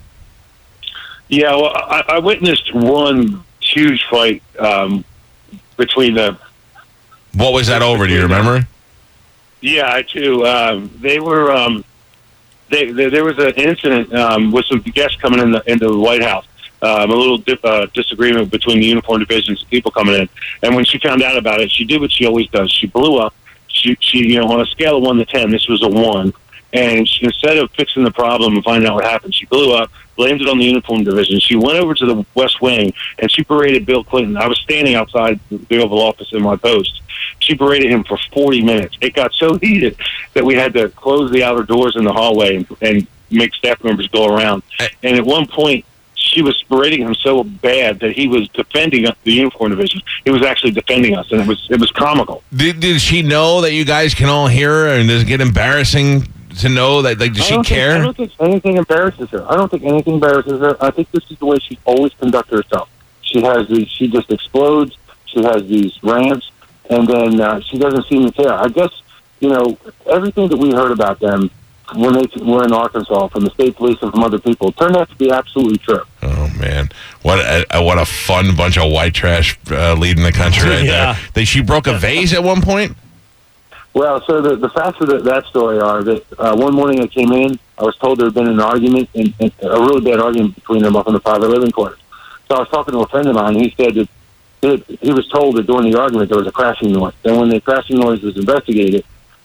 Yeah, 1.28 1.56
well, 1.56 1.72
I, 1.74 2.04
I 2.08 2.18
witnessed 2.18 2.74
one 2.74 3.42
huge 3.60 4.04
fight 4.10 4.42
um, 4.58 5.04
between 5.76 6.14
the. 6.14 6.38
What 7.36 7.52
was 7.52 7.66
that 7.66 7.82
over? 7.82 8.06
Do 8.06 8.12
you 8.12 8.22
remember? 8.22 8.66
Yeah, 9.60 9.90
I 9.90 10.02
do. 10.02 10.46
Um, 10.46 10.90
they 11.00 11.20
were. 11.20 11.50
Um, 11.50 11.84
they, 12.70 12.90
they 12.90 13.08
there 13.08 13.24
was 13.24 13.38
an 13.38 13.54
incident 13.54 14.12
um, 14.14 14.50
with 14.50 14.66
some 14.66 14.80
guests 14.80 15.16
coming 15.20 15.40
in 15.40 15.52
the 15.52 15.62
into 15.70 15.88
the 15.88 15.98
White 15.98 16.22
House. 16.22 16.46
Um, 16.82 17.10
a 17.10 17.14
little 17.14 17.38
dip, 17.38 17.64
uh, 17.64 17.86
disagreement 17.94 18.50
between 18.50 18.78
the 18.78 18.86
uniform 18.86 19.20
divisions 19.20 19.60
and 19.60 19.70
people 19.70 19.90
coming 19.90 20.16
in. 20.16 20.28
And 20.62 20.76
when 20.76 20.84
she 20.84 20.98
found 20.98 21.22
out 21.22 21.36
about 21.38 21.60
it, 21.62 21.70
she 21.70 21.84
did 21.84 21.98
what 22.00 22.12
she 22.12 22.26
always 22.26 22.46
does. 22.48 22.70
She 22.70 22.86
blew 22.86 23.16
up. 23.16 23.34
She, 23.68 23.96
she, 24.00 24.18
you 24.18 24.38
know, 24.38 24.48
on 24.52 24.60
a 24.60 24.66
scale 24.66 24.98
of 24.98 25.02
one 25.02 25.16
to 25.16 25.24
ten, 25.24 25.50
this 25.50 25.66
was 25.66 25.82
a 25.82 25.88
one. 25.88 26.34
And 26.74 27.08
she, 27.08 27.24
instead 27.24 27.56
of 27.56 27.70
fixing 27.70 28.02
the 28.02 28.10
problem 28.10 28.54
and 28.54 28.64
finding 28.64 28.90
out 28.90 28.96
what 28.96 29.04
happened, 29.04 29.34
she 29.34 29.46
blew 29.46 29.72
up, 29.72 29.90
blamed 30.16 30.42
it 30.42 30.48
on 30.48 30.58
the 30.58 30.64
uniform 30.64 31.04
division. 31.04 31.38
She 31.38 31.54
went 31.54 31.78
over 31.78 31.94
to 31.94 32.04
the 32.04 32.26
West 32.34 32.60
Wing 32.60 32.92
and 33.20 33.30
she 33.30 33.44
berated 33.44 33.86
Bill 33.86 34.02
Clinton. 34.02 34.36
I 34.36 34.48
was 34.48 34.58
standing 34.58 34.96
outside 34.96 35.38
the 35.50 35.78
Oval 35.78 36.02
Office 36.02 36.32
in 36.32 36.42
my 36.42 36.56
post. 36.56 37.00
She 37.38 37.54
berated 37.54 37.90
him 37.90 38.02
for 38.02 38.18
40 38.32 38.62
minutes. 38.62 38.96
It 39.00 39.14
got 39.14 39.32
so 39.34 39.56
heated 39.62 39.96
that 40.34 40.44
we 40.44 40.54
had 40.54 40.74
to 40.74 40.88
close 40.90 41.30
the 41.30 41.44
outer 41.44 41.62
doors 41.62 41.94
in 41.96 42.04
the 42.04 42.12
hallway 42.12 42.56
and, 42.56 42.66
and 42.82 43.06
make 43.30 43.54
staff 43.54 43.82
members 43.84 44.08
go 44.08 44.26
around. 44.26 44.64
And 45.02 45.16
at 45.16 45.24
one 45.24 45.46
point, 45.46 45.84
she 46.14 46.42
was 46.42 46.60
berating 46.64 47.02
him 47.02 47.14
so 47.14 47.44
bad 47.44 48.00
that 48.00 48.12
he 48.12 48.26
was 48.26 48.48
defending 48.48 49.04
the 49.04 49.32
uniform 49.32 49.70
division. 49.70 50.02
He 50.24 50.30
was 50.30 50.42
actually 50.42 50.72
defending 50.72 51.16
us, 51.16 51.30
and 51.30 51.40
it 51.40 51.46
was 51.46 51.66
it 51.70 51.78
was 51.78 51.90
comical. 51.92 52.42
Did, 52.54 52.80
did 52.80 53.00
she 53.00 53.22
know 53.22 53.60
that 53.60 53.72
you 53.72 53.84
guys 53.84 54.14
can 54.14 54.28
all 54.28 54.48
hear 54.48 54.70
her, 54.70 54.88
and 54.88 55.08
does 55.08 55.22
it 55.22 55.26
get 55.26 55.40
embarrassing 55.40 56.26
to 56.58 56.68
know 56.68 57.02
that? 57.02 57.18
Like, 57.18 57.34
does 57.34 57.44
she 57.44 57.54
think- 57.54 57.66
care? 57.66 57.92
I 57.96 57.98
don't 57.98 58.16
think 58.16 58.32
anything 58.40 58.76
embarrasses 58.76 59.30
her. 59.30 59.44
I 59.50 59.56
don't 59.56 59.70
think 59.70 59.84
anything 59.84 60.14
embarrasses 60.14 60.60
her. 60.60 60.76
I 60.82 60.90
think 60.90 61.10
this 61.10 61.24
is 61.30 61.38
the 61.38 61.46
way 61.46 61.58
she 61.58 61.78
always 61.84 62.12
conducts 62.14 62.50
herself. 62.50 62.88
She 63.22 63.42
has 63.42 63.68
these. 63.68 63.88
She 63.88 64.08
just 64.08 64.30
explodes. 64.30 64.96
She 65.26 65.42
has 65.42 65.66
these 65.66 65.92
rants, 66.02 66.50
and 66.90 67.08
then 67.08 67.40
uh, 67.40 67.60
she 67.60 67.78
doesn't 67.78 68.06
seem 68.08 68.24
to 68.26 68.32
care. 68.32 68.52
I 68.52 68.68
guess 68.68 68.90
you 69.40 69.48
know 69.48 69.76
everything 70.10 70.48
that 70.48 70.56
we 70.56 70.70
heard 70.72 70.92
about 70.92 71.18
them 71.20 71.50
when 71.96 72.14
they 72.14 72.24
were 72.42 72.64
in 72.64 72.72
Arkansas 72.72 73.28
from 73.28 73.44
the 73.44 73.50
state 73.50 73.76
police 73.76 73.98
and 74.00 74.10
from 74.10 74.22
other 74.22 74.38
people 74.38 74.72
turned 74.72 74.96
out 74.96 75.08
to 75.10 75.16
be 75.16 75.30
absolutely 75.30 75.78
true. 75.78 76.00
Oh 76.22 76.48
man, 76.58 76.88
what 77.22 77.40
a, 77.40 77.82
what 77.82 77.98
a 77.98 78.04
fun 78.06 78.54
bunch 78.56 78.78
of 78.78 78.90
white 78.92 79.12
trash 79.14 79.58
uh, 79.70 79.94
leading 79.94 80.22
the 80.24 80.32
country 80.32 80.68
right 80.70 80.84
Yeah. 80.84 81.12
there. 81.14 81.22
They, 81.34 81.44
she 81.44 81.60
broke 81.60 81.86
a 81.88 81.98
vase 81.98 82.32
at 82.32 82.42
one 82.44 82.62
point. 82.62 82.96
Well, 83.94 84.20
so 84.26 84.40
the, 84.40 84.56
the 84.56 84.68
facts 84.70 85.00
of 85.00 85.08
the, 85.08 85.18
that 85.18 85.46
story 85.46 85.78
are 85.78 86.02
that 86.02 86.24
uh, 86.38 86.56
one 86.56 86.74
morning 86.74 87.00
I 87.00 87.06
came 87.06 87.30
in, 87.32 87.58
I 87.78 87.84
was 87.84 87.96
told 87.96 88.18
there 88.18 88.26
had 88.26 88.34
been 88.34 88.48
an 88.48 88.60
argument, 88.60 89.08
and, 89.14 89.32
and 89.38 89.52
a 89.62 89.80
really 89.80 90.00
bad 90.00 90.18
argument 90.20 90.56
between 90.56 90.82
them 90.82 90.96
up 90.96 91.06
in 91.06 91.14
the 91.14 91.20
private 91.20 91.48
living 91.48 91.70
quarters. 91.70 92.00
So 92.48 92.56
I 92.56 92.58
was 92.58 92.68
talking 92.68 92.92
to 92.92 93.00
a 93.00 93.08
friend 93.08 93.28
of 93.28 93.36
mine, 93.36 93.54
and 93.54 93.64
he 93.64 93.74
said 93.76 93.94
that 93.94 94.08
that 94.64 94.98
he 95.00 95.12
was 95.12 95.28
told 95.28 95.56
that 95.56 95.66
during 95.66 95.90
the 95.90 96.00
argument 96.00 96.30
there 96.30 96.38
was 96.38 96.46
a 96.46 96.52
crashing 96.52 96.92
noise. 96.92 97.12
And 97.24 97.36
when 97.38 97.50
the 97.50 97.60
crashing 97.60 97.98
noise 97.98 98.22
was 98.22 98.36
investigated, 98.36 99.04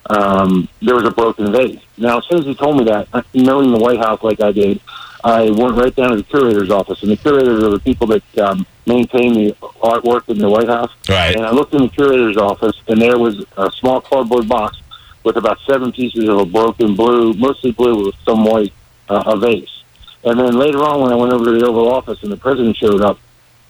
um, 0.09 0.69
there 0.81 0.95
was 0.95 1.05
a 1.05 1.11
broken 1.11 1.51
vase. 1.51 1.81
Now, 1.97 2.19
as 2.19 2.25
soon 2.25 2.39
as 2.39 2.45
he 2.45 2.55
told 2.55 2.77
me 2.77 2.85
that, 2.85 3.07
knowing 3.33 3.71
the 3.71 3.77
White 3.77 3.99
House 3.99 4.23
like 4.23 4.39
I 4.41 4.53
did, 4.53 4.79
I 5.23 5.49
went 5.49 5.75
right 5.75 5.93
down 5.93 6.11
to 6.11 6.17
the 6.17 6.23
curator's 6.23 6.71
office, 6.71 7.01
and 7.01 7.11
the 7.11 7.17
curators 7.17 7.63
are 7.63 7.69
the 7.69 7.79
people 7.79 8.07
that 8.07 8.37
um, 8.37 8.65
maintain 8.85 9.33
the 9.33 9.51
artwork 9.81 10.29
in 10.29 10.37
the 10.37 10.49
White 10.49 10.67
House. 10.67 10.91
Right. 11.09 11.35
And 11.35 11.45
I 11.45 11.51
looked 11.51 11.73
in 11.73 11.81
the 11.81 11.89
curator's 11.89 12.37
office, 12.37 12.79
and 12.87 13.01
there 13.01 13.17
was 13.17 13.45
a 13.57 13.71
small 13.71 14.01
cardboard 14.01 14.47
box 14.47 14.77
with 15.23 15.35
about 15.35 15.59
seven 15.67 15.91
pieces 15.91 16.29
of 16.29 16.39
a 16.39 16.45
broken 16.45 16.95
blue, 16.95 17.33
mostly 17.33 17.71
blue 17.71 18.05
with 18.05 18.15
some 18.23 18.45
white, 18.45 18.73
uh, 19.09 19.23
a 19.25 19.37
vase. 19.37 19.83
And 20.23 20.39
then 20.39 20.57
later 20.57 20.79
on, 20.79 21.01
when 21.01 21.11
I 21.11 21.15
went 21.15 21.33
over 21.33 21.45
to 21.45 21.51
the 21.51 21.65
Oval 21.65 21.91
Office 21.91 22.23
and 22.23 22.31
the 22.31 22.37
president 22.37 22.77
showed 22.77 23.01
up, 23.01 23.19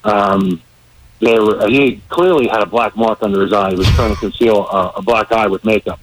um, 0.04 0.62
there 1.20 1.42
were, 1.42 1.68
he 1.68 2.00
clearly 2.08 2.48
had 2.48 2.62
a 2.62 2.66
black 2.66 2.96
mark 2.96 3.22
under 3.22 3.42
his 3.42 3.52
eye. 3.52 3.70
He 3.70 3.76
was 3.76 3.88
trying 3.88 4.14
to 4.14 4.20
conceal 4.20 4.66
a, 4.66 4.92
a 4.96 5.02
black 5.02 5.32
eye 5.32 5.46
with 5.46 5.64
makeup. 5.64 6.00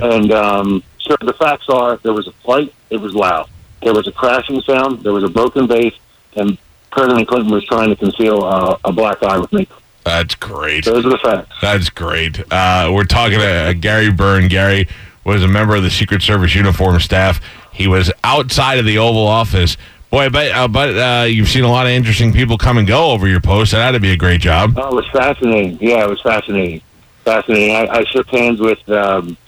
And 0.00 0.32
um, 0.32 0.82
so 0.98 1.16
the 1.20 1.34
facts 1.34 1.68
are 1.68 1.96
there 1.98 2.12
was 2.14 2.28
a 2.28 2.32
fight, 2.32 2.72
it 2.90 2.96
was 2.98 3.14
loud. 3.14 3.48
There 3.82 3.94
was 3.94 4.06
a 4.06 4.12
crashing 4.12 4.60
sound, 4.62 5.02
there 5.02 5.12
was 5.12 5.24
a 5.24 5.28
broken 5.28 5.66
vase, 5.66 5.94
and 6.34 6.58
President 6.90 7.26
Clinton 7.28 7.52
was 7.52 7.64
trying 7.64 7.90
to 7.90 7.96
conceal 7.96 8.44
uh, 8.44 8.76
a 8.84 8.92
black 8.92 9.22
eye 9.22 9.38
with 9.38 9.52
makeup. 9.52 9.82
That's 10.04 10.34
great. 10.34 10.84
Those 10.84 11.06
are 11.06 11.10
the 11.10 11.18
facts. 11.18 11.56
That's 11.60 11.88
great. 11.90 12.42
Uh, 12.52 12.90
we're 12.92 13.04
talking 13.04 13.38
to 13.38 13.46
uh, 13.46 13.72
Gary 13.72 14.10
Byrne. 14.10 14.48
Gary 14.48 14.88
was 15.24 15.42
a 15.44 15.48
member 15.48 15.76
of 15.76 15.82
the 15.84 15.90
Secret 15.90 16.22
Service 16.22 16.54
uniform 16.54 16.98
staff. 17.00 17.40
He 17.72 17.86
was 17.86 18.12
outside 18.24 18.78
of 18.78 18.84
the 18.84 18.98
Oval 18.98 19.26
Office. 19.26 19.76
Boy, 20.10 20.28
but 20.28 20.50
uh, 20.50 20.68
but 20.68 20.96
uh, 20.96 21.24
you've 21.24 21.48
seen 21.48 21.64
a 21.64 21.70
lot 21.70 21.86
of 21.86 21.92
interesting 21.92 22.32
people 22.32 22.58
come 22.58 22.76
and 22.76 22.86
go 22.86 23.12
over 23.12 23.26
your 23.26 23.40
post. 23.40 23.72
That 23.72 23.82
had 23.82 23.92
to 23.92 24.00
be 24.00 24.12
a 24.12 24.16
great 24.16 24.42
job. 24.42 24.74
Oh, 24.76 24.88
it 24.88 24.94
was 24.94 25.08
fascinating. 25.10 25.78
Yeah, 25.80 26.04
it 26.04 26.10
was 26.10 26.20
fascinating. 26.20 26.82
Fascinating. 27.24 27.76
I, 27.76 27.86
I 27.86 28.04
shook 28.04 28.28
hands 28.28 28.60
with 28.60 28.86
um, 28.90 29.38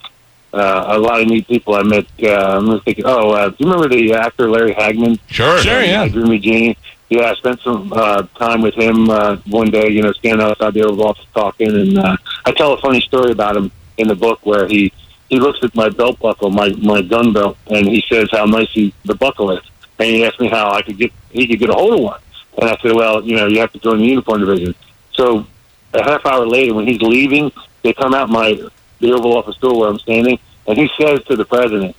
uh, 0.54 0.84
a 0.96 0.99
lot 0.99 1.20
of 1.20 1.26
neat 1.28 1.46
people. 1.46 1.75
I 1.75 1.82
met. 1.82 2.06
Uh, 2.23 2.58
I'm 2.58 2.80
thinking. 2.80 3.04
Oh, 3.06 3.30
uh, 3.30 3.49
do 3.50 3.56
you 3.58 3.70
remember 3.70 3.94
the 3.94 4.14
actor 4.14 4.49
Larry 4.49 4.73
Hagman? 4.73 5.18
Sure. 5.26 5.58
Sure, 5.58 5.82
yeah. 5.82 6.02
Uh, 6.02 6.08
Dream 6.08 6.32
of 6.32 6.40
Jeannie. 6.40 6.76
Yeah, 7.11 7.30
I 7.30 7.34
spent 7.34 7.61
some 7.61 7.92
uh, 7.92 8.23
time 8.38 8.62
with 8.62 8.75
him 8.75 9.11
uh, 9.11 9.37
one 9.46 9.70
day. 9.70 9.88
You 9.88 10.02
know, 10.02 10.12
standing 10.12 10.40
outside 10.46 10.75
the 10.75 10.82
Oval 10.82 11.08
Office 11.08 11.26
talking, 11.34 11.68
and 11.68 11.99
uh, 11.99 12.16
I 12.44 12.52
tell 12.52 12.73
a 12.73 12.80
funny 12.80 13.00
story 13.00 13.32
about 13.32 13.56
him 13.56 13.70
in 13.99 14.08
the 14.08 14.14
book 14.14 14.40
where 14.44 14.66
he 14.66 14.92
he 15.28 15.38
looks 15.38 15.58
at 15.62 15.75
my 15.75 15.88
belt 15.88 16.18
buckle, 16.20 16.50
my 16.50 16.70
my 16.78 17.02
gun 17.02 17.32
belt, 17.32 17.56
and 17.66 17.87
he 17.87 18.02
says 18.08 18.28
how 18.30 18.44
nice 18.44 18.70
he, 18.73 18.94
the 19.04 19.14
buckle 19.14 19.50
is, 19.50 19.64
and 19.99 20.08
he 20.08 20.25
asked 20.25 20.40
me 20.40 20.49
how 20.49 20.70
I 20.70 20.82
could 20.82 20.99
get 20.99 21.12
he 21.30 21.46
could 21.46 21.58
get 21.58 21.70
a 21.70 21.75
hold 21.75 21.94
of 21.94 22.00
one, 22.00 22.20
and 22.58 22.70
I 22.70 22.76
said, 22.80 22.92
well, 22.92 23.23
you 23.23 23.37
know, 23.37 23.46
you 23.46 23.61
have 23.61 23.73
to 23.73 23.78
join 23.78 23.99
the 23.99 24.06
uniform 24.06 24.40
division. 24.40 24.75
So 25.12 25.46
a 25.92 26.02
half 26.02 26.26
hour 26.26 26.46
later, 26.46 26.75
when 26.75 26.87
he's 26.87 27.00
leaving, 27.00 27.52
they 27.82 27.92
come 27.92 28.14
out 28.14 28.28
my 28.28 28.58
the 29.01 29.13
Oval 29.13 29.37
Office 29.37 29.57
door 29.57 29.79
where 29.79 29.89
I'm 29.89 29.99
standing, 29.99 30.39
and 30.67 30.79
he 30.79 30.91
says 31.01 31.23
to 31.25 31.37
the 31.37 31.45
president, 31.45 31.97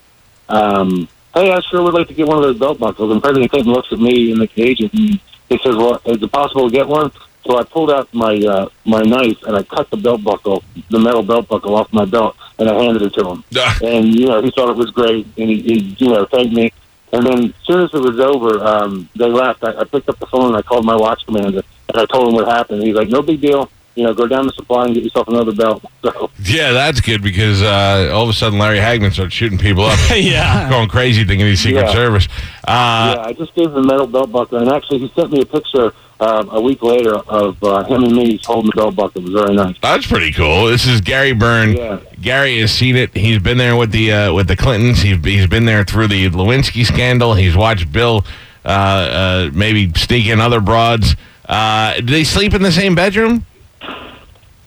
um, 0.50 1.08
"Hey, 1.34 1.52
I 1.52 1.60
sure 1.62 1.82
would 1.84 1.94
like 1.94 2.08
to 2.08 2.14
get 2.14 2.28
one 2.28 2.38
of 2.38 2.44
those 2.44 2.58
belt 2.58 2.80
buckles." 2.80 3.12
And 3.12 3.22
President 3.22 3.52
Clinton 3.52 3.74
looks 3.74 3.92
at 3.92 4.00
me 4.00 4.32
and 4.32 4.42
the 4.42 4.50
agent, 4.58 4.94
and 4.94 5.20
he 5.50 5.58
says, 5.58 5.75
"Well, 5.75 6.02
is 6.06 6.22
it 6.22 6.32
possible 6.32 6.70
to 6.70 6.75
get 6.75 6.88
one?" 6.88 7.12
So 7.46 7.60
I 7.60 7.64
pulled 7.64 7.92
out 7.92 8.12
my 8.14 8.36
uh, 8.38 8.70
my 8.86 9.02
knife 9.02 9.44
and 9.44 9.56
I 9.56 9.64
cut 9.64 9.90
the 9.92 9.98
belt 9.98 10.24
buckle, 10.24 10.64
the 10.90 11.00
metal 11.00 11.22
belt 11.22 11.48
buckle 11.48 11.75
off 11.75 11.94
my 11.94 12.06
belt, 12.06 12.36
and 12.58 12.68
I 12.68 12.74
handed 12.74 13.04
it 13.04 13.14
to 13.14 13.28
him. 13.30 13.44
And 13.84 14.08
you 14.08 14.28
know, 14.28 14.42
he 14.42 14.50
thought 14.52 14.70
it 14.70 14.78
was 14.78 14.90
great, 14.92 15.25
and 15.38 15.50
he, 15.50 15.62
he 15.62 15.96
you 16.00 16.10
know 16.10 16.25
thanked 16.25 16.54
me. 16.54 16.72
And 17.14 17.25
then 17.25 17.46
as 17.46 17.54
soon 17.66 17.84
as 17.84 17.94
it 17.94 18.02
was 18.02 18.20
over, 18.20 18.62
um, 18.64 19.08
they 19.16 19.30
left. 19.30 19.64
I, 19.64 19.80
I 19.80 19.84
picked 19.84 20.10
up 20.10 20.20
the 20.20 20.25
phone 20.25 20.48
and 20.48 20.58
I 20.58 20.64
called 20.64 20.86
my 20.86 20.96
watch 20.96 21.24
commander, 21.25 21.62
and 21.90 21.98
I 21.98 22.06
told 22.06 22.30
him 22.30 22.34
what 22.34 22.48
happened. 22.48 22.82
He's 22.82 22.96
like, 22.96 23.10
"No 23.10 23.22
big 23.22 23.42
deal. 23.42 23.70
You 23.96 24.04
know, 24.04 24.14
go 24.14 24.28
down 24.28 24.44
to 24.46 24.52
supply 24.54 24.86
and 24.86 24.94
get 24.94 25.04
yourself 25.04 25.28
another 25.28 25.54
belt." 25.54 25.84
So 26.04 26.30
Yeah, 26.44 26.72
that's 26.74 27.02
good 27.02 27.22
because 27.24 27.62
uh, 27.62 28.12
all 28.14 28.24
of 28.24 28.30
a 28.30 28.34
sudden 28.34 28.60
Larry 28.60 28.78
Hagman 28.80 29.12
started 29.14 29.34
shooting 29.34 29.58
people 29.58 29.86
up, 29.86 29.98
yeah. 30.16 30.70
going 30.70 30.90
crazy 30.90 31.24
thinking 31.24 31.48
he's 31.48 31.62
Secret 31.62 31.86
Yeah. 31.88 31.94
Service. 31.94 32.28
Uh, 32.68 33.16
yeah, 33.18 33.24
I 33.25 33.34
just 33.34 33.54
gave 33.56 33.68
him 33.68 33.74
the 33.74 33.84
metal 33.84 34.08
belt 34.08 34.32
buckle, 34.32 34.60
and 34.60 34.70
actually, 34.70 35.00
he 35.00 35.12
sent 35.16 35.32
me 35.32 35.42
a 35.42 35.46
picture 35.46 35.94
um, 36.20 36.50
a 36.52 36.62
week 36.62 36.82
later 36.82 37.16
of 37.16 37.62
uh, 37.64 37.84
him 37.84 38.04
and 38.04 38.16
me 38.16 38.40
holding 38.46 38.72
the 38.72 38.75
belt 38.75 38.96
buckle. 38.96 39.22
It 39.22 39.32
was 39.32 39.44
very 39.44 39.56
nice. 39.56 39.75
That's 39.82 40.06
pretty 40.08 40.32
cool. 40.32 40.66
This 40.68 40.86
is 40.88 41.02
Gary 41.02 41.34
Byrne. 41.34 41.75
Yeah. 41.75 42.00
Gary 42.22 42.60
has 42.62 42.72
seen 42.72 42.96
it. 42.96 43.16
He's 43.16 43.40
been 43.40 43.58
there 43.58 43.75
with 43.75 43.92
the 43.92 44.12
uh, 44.12 44.34
with 44.34 44.48
the 44.48 44.56
Clintons. 44.56 45.02
He's 45.02 45.18
he's 45.24 45.48
been 45.48 45.66
there 45.66 45.84
through 45.84 46.08
the 46.08 46.30
Lewinsky 46.30 46.86
scandal. 46.86 47.34
He's 47.34 47.56
watched 47.56 47.92
Bill 47.92 48.25
uh, 48.64 48.68
uh, 48.68 49.50
maybe 49.54 49.92
sneak 49.96 50.28
in 50.28 50.40
other 50.40 50.60
broads. 50.62 51.16
Uh, 51.48 51.96
do 51.96 52.06
they 52.08 52.24
sleep 52.24 52.54
in 52.54 52.62
the 52.64 52.72
same 52.72 52.96
bedroom? 52.96 53.46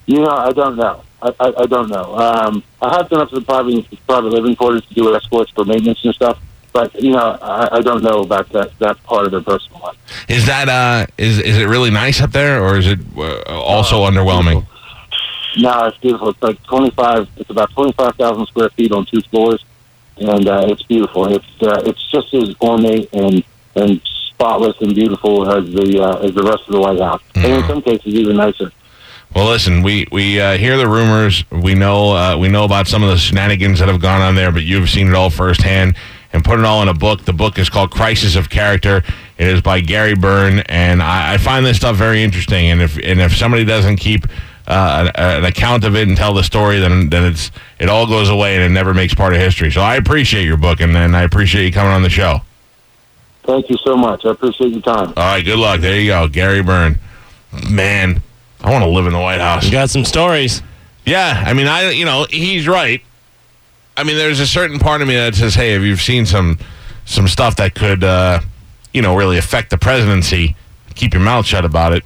You 0.09 0.21
know, 0.21 0.31
I 0.31 0.53
don't 0.53 0.77
know. 0.77 1.03
I, 1.21 1.35
I, 1.39 1.53
I 1.59 1.67
don't 1.67 1.91
know. 1.91 2.17
Um, 2.17 2.65
I 2.81 2.97
have 2.97 3.11
been 3.11 3.21
up 3.21 3.29
to 3.29 3.35
the 3.35 3.45
private 3.45 3.85
private 4.07 4.31
living 4.31 4.57
quarters 4.57 4.83
to 4.87 4.95
do 4.95 5.15
escorts 5.15 5.51
for 5.51 5.67
maintenance 5.67 6.03
and 6.03 6.15
stuff, 6.15 6.41
but 6.73 6.95
you 6.95 7.13
know, 7.13 7.37
I, 7.43 7.77
I 7.77 7.81
don't 7.83 8.03
know 8.03 8.21
about 8.23 8.49
that 8.53 8.71
that 8.79 9.03
part 9.05 9.27
of 9.27 9.33
their 9.33 9.43
personal 9.43 9.81
life. 9.81 9.99
Is 10.27 10.47
that 10.47 10.71
uh, 10.71 11.07
is 11.19 11.39
is 11.41 11.59
it 11.59 11.67
really 11.67 11.91
nice 11.91 12.23
up 12.23 12.33
there, 12.33 12.65
or 12.65 12.79
is 12.79 12.87
it 12.87 13.01
uh, 13.19 13.43
also 13.61 14.07
underwhelming? 14.07 14.67
No, 15.59 15.85
it's 15.85 15.99
beautiful. 15.99 16.31
It's 16.31 16.43
like 16.43 16.63
twenty 16.63 16.91
five. 16.93 17.29
It's 17.37 17.51
about 17.51 17.71
twenty 17.73 17.93
five 17.93 18.15
thousand 18.15 18.47
square 18.47 18.71
feet 18.71 18.93
on 18.93 19.05
two 19.05 19.21
floors, 19.31 19.63
and 20.17 20.49
uh, 20.49 20.69
it's 20.69 20.85
beautiful. 20.85 21.31
It's 21.31 21.63
uh, 21.63 21.83
it's 21.85 22.11
just 22.11 22.33
as 22.33 22.55
ornate 22.63 23.13
and 23.13 23.45
and 23.75 24.01
spotless 24.31 24.81
and 24.81 24.95
beautiful 24.95 25.51
as 25.53 25.71
the 25.71 26.01
uh, 26.01 26.25
as 26.25 26.33
the 26.35 26.45
rest 26.45 26.63
of 26.67 26.73
the 26.73 26.81
White 26.81 26.99
House, 26.99 27.23
and 27.35 27.45
in 27.45 27.65
some 27.69 27.83
cases 27.83 28.15
even 28.15 28.37
nicer. 28.37 28.73
Well, 29.35 29.49
listen, 29.49 29.83
we 29.83 30.07
we 30.11 30.41
uh, 30.41 30.57
hear 30.57 30.77
the 30.77 30.89
rumors. 30.89 31.45
We 31.51 31.75
know 31.75 32.17
uh, 32.17 32.37
we 32.39 32.49
know 32.49 32.65
about 32.65 32.87
some 32.87 33.03
of 33.03 33.11
the 33.11 33.19
shenanigans 33.19 33.79
that 33.79 33.89
have 33.89 34.01
gone 34.01 34.21
on 34.21 34.35
there, 34.35 34.51
but 34.51 34.63
you've 34.63 34.89
seen 34.89 35.09
it 35.09 35.15
all 35.15 35.31
firsthand 35.31 35.97
and 36.33 36.45
put 36.45 36.59
it 36.59 36.65
all 36.65 36.83
in 36.83 36.89
a 36.89 36.95
book. 36.95 37.25
The 37.25 37.33
book 37.33 37.59
is 37.59 37.69
called 37.69 37.91
Crisis 37.91 38.37
of 38.37 38.51
Character. 38.51 39.03
It 39.39 39.47
is 39.47 39.61
by 39.61 39.81
Gary 39.81 40.15
Byrne, 40.15 40.61
and 40.61 41.03
I, 41.03 41.35
I 41.35 41.39
find 41.39 41.65
this 41.65 41.77
stuff 41.77 41.97
very 41.97 42.23
interesting. 42.23 42.71
And 42.71 42.83
if 42.83 42.97
and 42.97 43.21
if 43.21 43.37
somebody 43.37 43.65
doesn't 43.65 43.97
keep 43.97 44.25
uh, 44.67 45.11
an, 45.15 45.37
an 45.39 45.45
account 45.45 45.85
of 45.85 45.95
it 45.95 46.09
and 46.09 46.17
tell 46.17 46.35
the 46.35 46.43
story, 46.43 46.79
then 46.79 47.09
then 47.11 47.25
it's 47.25 47.51
it 47.79 47.89
all 47.89 48.07
goes 48.07 48.29
away 48.31 48.55
and 48.55 48.65
it 48.65 48.71
never 48.71 48.95
makes 48.95 49.15
part 49.15 49.35
of 49.35 49.41
history. 49.41 49.71
So 49.71 49.81
I 49.81 49.97
appreciate 49.97 50.45
your 50.45 50.57
book, 50.57 50.81
and, 50.81 50.97
and 50.97 51.17
I 51.17 51.23
appreciate 51.23 51.65
you 51.65 51.73
coming 51.73 51.93
on 51.93 52.03
the 52.03 52.11
show. 52.11 52.41
Thank 53.45 53.71
you 53.71 53.77
so 53.79 53.97
much. 53.97 54.27
I 54.27 54.31
appreciate 54.31 54.73
your 54.73 54.83
time. 54.83 55.09
All 55.17 55.25
right, 55.25 55.45
good 55.45 55.59
luck. 55.59 55.81
There 55.81 55.99
you 55.99 56.09
go, 56.09 56.29
Gary 56.29 56.63
Byrne. 56.63 56.99
Man, 57.71 58.23
I 58.61 58.71
want 58.71 58.83
to 58.85 58.91
live 58.91 59.07
in 59.07 59.13
the 59.13 59.21
White 59.21 59.41
House. 59.41 59.65
You 59.65 59.71
got 59.73 59.91
some 59.91 60.05
stories. 60.05 60.63
Yeah, 61.05 61.43
I 61.47 61.53
mean, 61.55 61.67
I 61.69 61.91
you 61.91 62.05
know 62.05 62.27
he's 62.29 62.67
right. 62.69 63.01
I 63.97 64.05
mean, 64.05 64.17
there's 64.17 64.41
a 64.41 64.47
certain 64.47 64.79
part 64.79 65.01
of 65.03 65.09
me 65.09 65.15
that 65.15 65.35
says, 65.35 65.55
"Hey, 65.55 65.75
if 65.75 65.83
you've 65.83 66.03
seen 66.03 66.27
some 66.27 66.59
some 67.05 67.27
stuff 67.29 67.57
that 67.57 67.75
could, 67.75 68.05
uh, 68.05 68.41
you 68.93 69.01
know, 69.03 69.17
really 69.17 69.39
affect 69.39 69.71
the 69.71 69.79
presidency, 69.79 70.55
keep 70.95 71.15
your 71.15 71.23
mouth 71.23 71.47
shut 71.47 71.65
about 71.65 71.93
it 71.93 72.05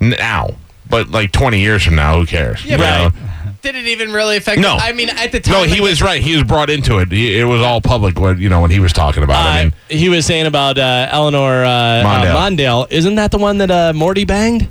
now." 0.00 0.50
But 0.88 1.10
like 1.10 1.30
20 1.30 1.60
years 1.60 1.84
from 1.84 1.94
now, 1.94 2.18
who 2.18 2.26
cares? 2.26 2.64
Yeah, 2.64 2.76
You 2.76 2.82
right. 2.82 3.14
know? 3.14 3.28
Did 3.62 3.76
it 3.76 3.86
even 3.88 4.10
really 4.10 4.38
affect? 4.38 4.60
No. 4.60 4.76
I 4.76 4.92
mean, 4.92 5.08
at 5.10 5.30
the 5.32 5.38
time, 5.38 5.52
No, 5.52 5.62
he 5.64 5.78
I 5.78 5.82
was 5.82 6.00
right. 6.02 6.20
He 6.20 6.34
was 6.34 6.42
brought 6.44 6.68
into 6.70 6.98
it. 6.98 7.12
He, 7.12 7.38
it 7.38 7.44
was 7.44 7.60
all 7.60 7.80
public. 7.80 8.18
What 8.18 8.38
you 8.38 8.48
know 8.48 8.60
when 8.62 8.70
he 8.70 8.80
was 8.80 8.92
talking 8.92 9.22
about. 9.22 9.36
I 9.46 9.60
Uh, 9.60 9.64
mean, 9.64 9.72
he 9.88 10.08
was 10.08 10.24
saying 10.26 10.46
about 10.46 10.78
uh, 10.78 11.08
Eleanor 11.12 11.62
uh, 11.62 11.68
Mondale. 12.02 12.34
Uh, 12.34 12.50
Mondale. 12.50 12.86
Isn't 12.90 13.16
that 13.16 13.30
the 13.30 13.38
one 13.38 13.58
that 13.58 13.70
uh, 13.70 13.92
Morty 13.94 14.24
banged? 14.24 14.66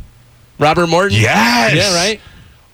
Robert 0.60 0.88
Morton. 0.88 1.18
yes. 1.20 1.74
Yeah. 1.76 1.96
Right. 1.96 2.22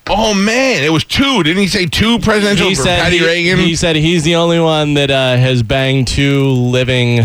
Oh 0.08 0.34
man, 0.34 0.84
it 0.84 0.90
was 0.92 1.02
two. 1.04 1.42
Didn't 1.42 1.62
he 1.62 1.68
say 1.68 1.86
two 1.86 2.18
presidential 2.20 2.68
He 2.68 2.74
for 2.76 2.82
said 2.82 3.00
Patty 3.02 3.18
he, 3.18 3.24
Reagan? 3.26 3.58
he 3.58 3.74
said 3.74 3.96
he's 3.96 4.22
the 4.22 4.36
only 4.36 4.60
one 4.60 4.94
that 4.94 5.10
uh, 5.10 5.36
has 5.36 5.62
banged 5.64 6.06
two 6.06 6.44
living 6.50 7.20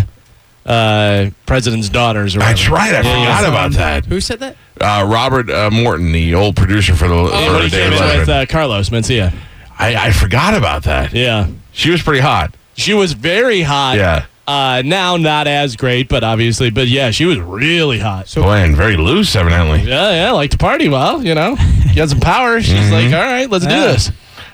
uh, 0.65 1.29
president's 1.45 1.89
daughters. 1.89 2.35
Or 2.35 2.39
That's 2.39 2.69
right. 2.69 2.93
I 2.93 3.01
Yeah, 3.01 3.37
forgot 3.37 3.49
about 3.49 3.71
that. 3.73 4.05
Who 4.05 4.19
said 4.19 4.39
that? 4.39 4.55
Uh, 4.79 5.05
Robert 5.07 5.49
uh, 5.51 5.69
Morton, 5.71 6.11
the 6.11 6.33
old 6.33 6.55
producer 6.55 6.95
for 6.95 7.07
the 7.07 7.15
Yeah, 7.15 7.57
for 7.57 7.63
he 7.63 7.69
David 7.69 7.99
came 7.99 8.09
in 8.13 8.19
with 8.19 8.29
uh, 8.29 8.45
Carlos 8.47 8.89
Mencia. 8.89 9.31
I, 9.77 10.07
I 10.07 10.11
forgot 10.11 10.55
about 10.55 10.83
that. 10.83 11.13
Yeah. 11.13 11.47
She 11.71 11.91
was 11.91 12.01
pretty 12.01 12.21
hot. 12.21 12.55
She 12.75 12.93
was 12.95 13.13
very 13.13 13.61
hot. 13.61 13.97
Yeah. 13.97 14.25
Uh, 14.51 14.81
now 14.83 15.15
not 15.17 15.47
as 15.47 15.75
great, 15.75 16.09
but 16.09 16.23
obviously, 16.23 16.69
but 16.69 16.87
yeah, 16.87 17.11
she 17.11 17.25
was 17.25 17.39
really 17.39 17.99
hot. 17.99 18.27
So 18.27 18.41
Boy, 18.41 18.55
and 18.57 18.75
very 18.75 18.97
loose, 18.97 19.35
evidently. 19.35 19.81
yeah, 19.83 20.11
yeah, 20.11 20.31
like 20.31 20.51
to 20.51 20.57
party. 20.57 20.89
Well, 20.89 21.23
you 21.23 21.33
know, 21.35 21.55
you 21.87 21.95
got 21.95 22.09
some 22.09 22.19
power. 22.19 22.59
She's 22.61 22.73
Mm-hmm. 22.75 22.91
like, 22.93 23.13
all 23.13 23.31
right, 23.31 23.49
let's 23.49 23.65
do 23.65 23.71
this. 23.71 24.11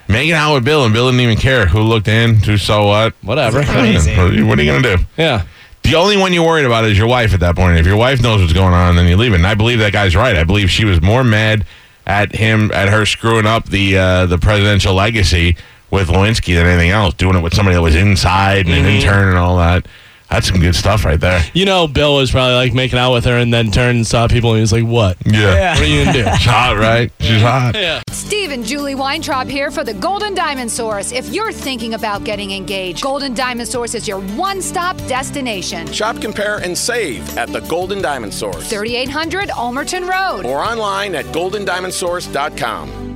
Making 0.07 0.33
out 0.33 0.53
with 0.53 0.63
Bill, 0.65 0.85
and 0.85 0.93
Bill 0.93 1.07
didn't 1.07 1.21
even 1.21 1.37
care 1.37 1.65
who 1.65 1.81
looked 1.81 2.07
in, 2.07 2.35
who 2.35 2.57
saw 2.57 2.85
what. 2.87 3.13
Whatever. 3.23 3.63
Crazy. 3.65 4.11
What 4.15 4.19
are 4.31 4.33
you, 4.33 4.45
what 4.47 4.59
are 4.59 4.61
you 4.63 4.71
going 4.71 4.83
to 4.83 4.97
do? 4.97 5.03
Yeah. 5.17 5.45
The 5.83 5.95
only 5.95 6.15
one 6.17 6.31
you're 6.33 6.45
worried 6.45 6.65
about 6.65 6.85
is 6.85 6.97
your 6.97 7.07
wife 7.07 7.33
at 7.33 7.39
that 7.41 7.55
point. 7.55 7.77
If 7.79 7.85
your 7.85 7.97
wife 7.97 8.21
knows 8.21 8.41
what's 8.41 8.53
going 8.53 8.73
on, 8.73 8.95
then 8.97 9.07
you 9.07 9.17
leave 9.17 9.31
it. 9.33 9.37
And 9.37 9.47
I 9.47 9.53
believe 9.55 9.79
that 9.79 9.93
guy's 9.93 10.15
right. 10.15 10.35
I 10.35 10.43
believe 10.43 10.69
she 10.69 10.85
was 10.85 11.01
more 11.01 11.23
mad 11.23 11.65
at 12.05 12.35
him, 12.35 12.71
at 12.71 12.89
her 12.89 13.05
screwing 13.05 13.45
up 13.45 13.65
the 13.69 13.97
uh, 13.97 14.25
the 14.27 14.37
presidential 14.37 14.93
legacy 14.93 15.55
with 15.91 16.07
Lewinsky 16.09 16.55
than 16.55 16.65
anything 16.67 16.89
else. 16.91 17.13
Doing 17.15 17.35
it 17.35 17.41
with 17.41 17.53
somebody 17.53 17.75
that 17.75 17.81
was 17.81 17.95
inside 17.95 18.65
and 18.65 18.75
Mm-hmm. 18.75 18.85
an 18.85 18.95
intern 18.95 19.27
and 19.29 19.37
all 19.37 19.57
that. 19.57 19.85
That's 20.29 20.45
some 20.49 20.59
good 20.59 20.75
stuff 20.75 21.05
right 21.05 21.17
there. 21.17 21.41
You 21.53 21.63
know, 21.63 21.87
Bill 21.87 22.17
was 22.17 22.31
probably 22.31 22.55
like 22.55 22.73
making 22.73 22.99
out 22.99 23.13
with 23.13 23.23
her 23.23 23.37
and 23.37 23.53
then 23.53 23.71
turned 23.71 23.95
and 23.95 24.05
saw 24.05 24.27
people 24.27 24.49
and 24.49 24.57
he 24.57 24.61
was 24.61 24.73
like, 24.73 24.83
what? 24.83 25.15
Yeah. 25.25 25.75
What 25.75 25.83
are 25.83 25.85
you 25.85 26.03
going 26.03 26.15
to 26.17 26.23
do? 26.25 26.29
She's 26.37 26.45
hot, 26.45 26.75
right? 26.75 27.09
She's 27.21 27.41
hot. 27.41 27.75
yeah. 27.75 28.01
Steve 28.11 28.51
and 28.51 28.65
Julie 28.65 28.93
Weintraub 28.93 29.47
here 29.47 29.71
for 29.71 29.85
the 29.85 29.93
Golden 29.93 30.35
Diamond 30.35 30.69
Source. 30.69 31.13
If 31.13 31.29
you're 31.33 31.53
thinking 31.53 31.93
about 31.93 32.25
getting 32.25 32.51
engaged, 32.51 33.03
Golden 33.03 33.33
Diamond 33.35 33.69
Source 33.69 33.95
is 33.95 34.05
your 34.05 34.19
one 34.35 34.61
stop 34.61 34.97
destination. 35.07 35.87
Shop, 35.93 36.19
compare, 36.19 36.57
and 36.57 36.77
save 36.77 37.37
at 37.37 37.47
the 37.53 37.61
Golden 37.61 38.01
Diamond 38.01 38.33
Source 38.33 38.69
3800 38.69 39.47
Almerton 39.47 40.09
Road. 40.09 40.45
or 40.45 40.59
online 40.59 41.15
at 41.15 41.23
goldendiamondsource.com. 41.27 43.07